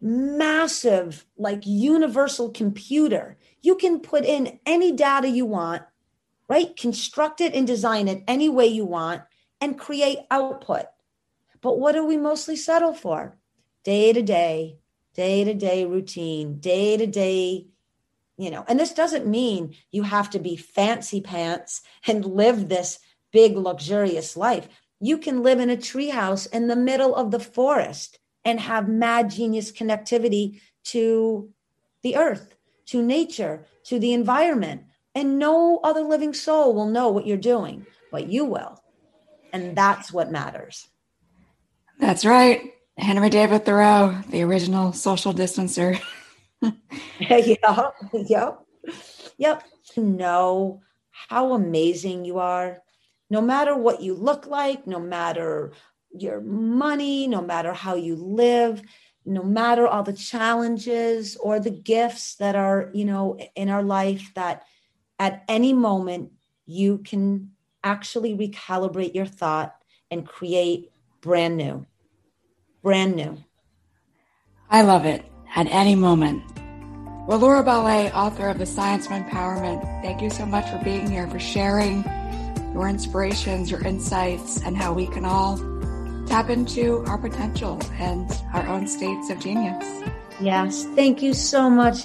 massive 0.00 1.26
like 1.36 1.66
universal 1.66 2.50
computer. 2.50 3.36
You 3.60 3.76
can 3.76 4.00
put 4.00 4.24
in 4.24 4.58
any 4.66 4.92
data 4.92 5.28
you 5.28 5.46
want 5.46 5.82
right? 6.52 6.76
Construct 6.76 7.40
it 7.40 7.54
and 7.54 7.66
design 7.66 8.08
it 8.08 8.22
any 8.28 8.50
way 8.50 8.66
you 8.66 8.84
want 8.84 9.22
and 9.62 9.78
create 9.78 10.18
output. 10.30 10.84
But 11.62 11.78
what 11.78 11.92
do 11.92 12.04
we 12.04 12.18
mostly 12.18 12.56
settle 12.56 12.92
for 12.92 13.38
day 13.84 14.12
to 14.12 14.22
day, 14.22 14.78
day 15.14 15.44
to 15.44 15.54
day 15.54 15.84
routine, 15.84 16.58
day 16.58 16.96
to 16.96 17.06
day, 17.06 17.66
you 18.36 18.50
know. 18.50 18.64
And 18.68 18.78
this 18.78 18.92
doesn't 18.92 19.26
mean 19.26 19.74
you 19.90 20.02
have 20.02 20.30
to 20.30 20.38
be 20.38 20.56
fancy 20.56 21.20
pants 21.20 21.82
and 22.06 22.24
live 22.24 22.68
this 22.68 22.98
big, 23.32 23.56
luxurious 23.56 24.36
life. 24.36 24.68
You 25.00 25.18
can 25.18 25.42
live 25.42 25.58
in 25.58 25.70
a 25.70 25.76
treehouse 25.76 26.50
in 26.52 26.68
the 26.68 26.76
middle 26.76 27.14
of 27.14 27.30
the 27.30 27.40
forest 27.40 28.18
and 28.44 28.60
have 28.60 28.88
mad 28.88 29.30
genius 29.30 29.72
connectivity 29.72 30.60
to 30.84 31.50
the 32.02 32.16
earth, 32.16 32.56
to 32.86 33.02
nature, 33.02 33.66
to 33.84 33.98
the 33.98 34.12
environment. 34.12 34.84
And 35.14 35.38
no 35.38 35.78
other 35.84 36.02
living 36.02 36.32
soul 36.32 36.74
will 36.74 36.86
know 36.86 37.08
what 37.08 37.26
you're 37.26 37.36
doing, 37.36 37.86
but 38.10 38.28
you 38.28 38.44
will. 38.44 38.82
And 39.52 39.76
that's 39.76 40.12
what 40.12 40.32
matters. 40.32 40.88
That's 41.98 42.24
right. 42.24 42.72
Henry 42.98 43.30
David 43.30 43.64
Thoreau, 43.64 44.16
the 44.28 44.42
original 44.42 44.92
social 44.92 45.32
distancer. 45.32 46.00
yep, 47.18 47.94
yep, 48.12 48.66
yep. 49.38 49.64
Know 49.96 50.80
how 51.10 51.54
amazing 51.54 52.24
you 52.24 52.38
are, 52.38 52.82
no 53.30 53.40
matter 53.40 53.76
what 53.76 54.00
you 54.00 54.14
look 54.14 54.46
like, 54.46 54.86
no 54.86 55.00
matter 55.00 55.72
your 56.12 56.40
money, 56.40 57.26
no 57.26 57.40
matter 57.40 57.72
how 57.72 57.94
you 57.94 58.14
live, 58.16 58.82
no 59.24 59.42
matter 59.42 59.86
all 59.86 60.02
the 60.02 60.12
challenges 60.12 61.36
or 61.36 61.58
the 61.58 61.70
gifts 61.70 62.36
that 62.36 62.56
are, 62.56 62.90
you 62.92 63.04
know, 63.04 63.38
in 63.56 63.68
our 63.68 63.82
life, 63.82 64.32
that 64.34 64.64
at 65.18 65.44
any 65.48 65.72
moment 65.72 66.30
you 66.66 66.98
can 66.98 67.50
actually 67.84 68.36
recalibrate 68.36 69.14
your 69.14 69.26
thought 69.26 69.74
and 70.10 70.26
create 70.26 70.90
brand 71.20 71.56
new. 71.56 71.86
Brand 72.82 73.14
new. 73.14 73.38
I 74.68 74.82
love 74.82 75.04
it. 75.04 75.24
At 75.54 75.66
any 75.68 75.94
moment. 75.94 76.42
Well, 77.28 77.38
Laura 77.38 77.62
Ballet, 77.62 78.10
author 78.10 78.48
of 78.48 78.58
The 78.58 78.66
Science 78.66 79.06
of 79.06 79.12
Empowerment, 79.12 79.82
thank 80.02 80.20
you 80.20 80.30
so 80.30 80.44
much 80.44 80.68
for 80.68 80.78
being 80.82 81.08
here, 81.08 81.28
for 81.28 81.38
sharing 81.38 82.02
your 82.72 82.88
inspirations, 82.88 83.70
your 83.70 83.86
insights, 83.86 84.60
and 84.62 84.76
how 84.76 84.92
we 84.92 85.06
can 85.06 85.24
all 85.24 85.58
tap 86.26 86.50
into 86.50 87.04
our 87.06 87.18
potential 87.18 87.78
and 88.00 88.28
our 88.54 88.66
own 88.66 88.88
states 88.88 89.30
of 89.30 89.38
genius. 89.38 90.02
Yes, 90.40 90.84
thank 90.96 91.22
you 91.22 91.34
so 91.34 91.70
much. 91.70 91.98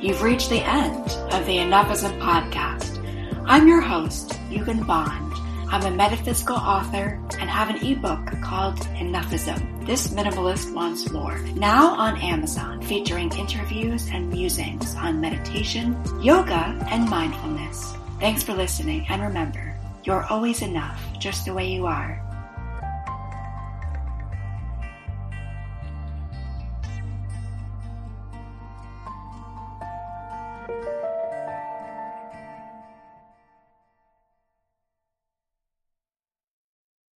You've 0.00 0.22
reached 0.22 0.50
the 0.50 0.62
end 0.62 1.10
of 1.32 1.46
the 1.46 1.56
Enoughism 1.58 2.20
podcast. 2.20 2.98
I'm 3.46 3.66
your 3.68 3.80
host, 3.80 4.38
Eugene 4.50 4.82
Bond. 4.82 5.31
I'm 5.72 5.90
a 5.90 5.96
metaphysical 5.96 6.56
author 6.56 7.18
and 7.40 7.48
have 7.48 7.70
an 7.70 7.82
ebook 7.82 8.26
called 8.42 8.78
Enoughism. 9.00 9.86
This 9.86 10.08
minimalist 10.08 10.74
wants 10.74 11.10
more. 11.10 11.38
Now 11.56 11.94
on 11.94 12.20
Amazon, 12.20 12.82
featuring 12.82 13.32
interviews 13.32 14.06
and 14.12 14.28
musings 14.28 14.94
on 14.96 15.22
meditation, 15.22 15.96
yoga, 16.20 16.76
and 16.90 17.08
mindfulness. 17.08 17.94
Thanks 18.20 18.42
for 18.42 18.52
listening, 18.52 19.06
and 19.08 19.22
remember, 19.22 19.74
you're 20.04 20.24
always 20.24 20.60
enough 20.60 21.02
just 21.18 21.46
the 21.46 21.54
way 21.54 21.72
you 21.72 21.86
are. 21.86 22.21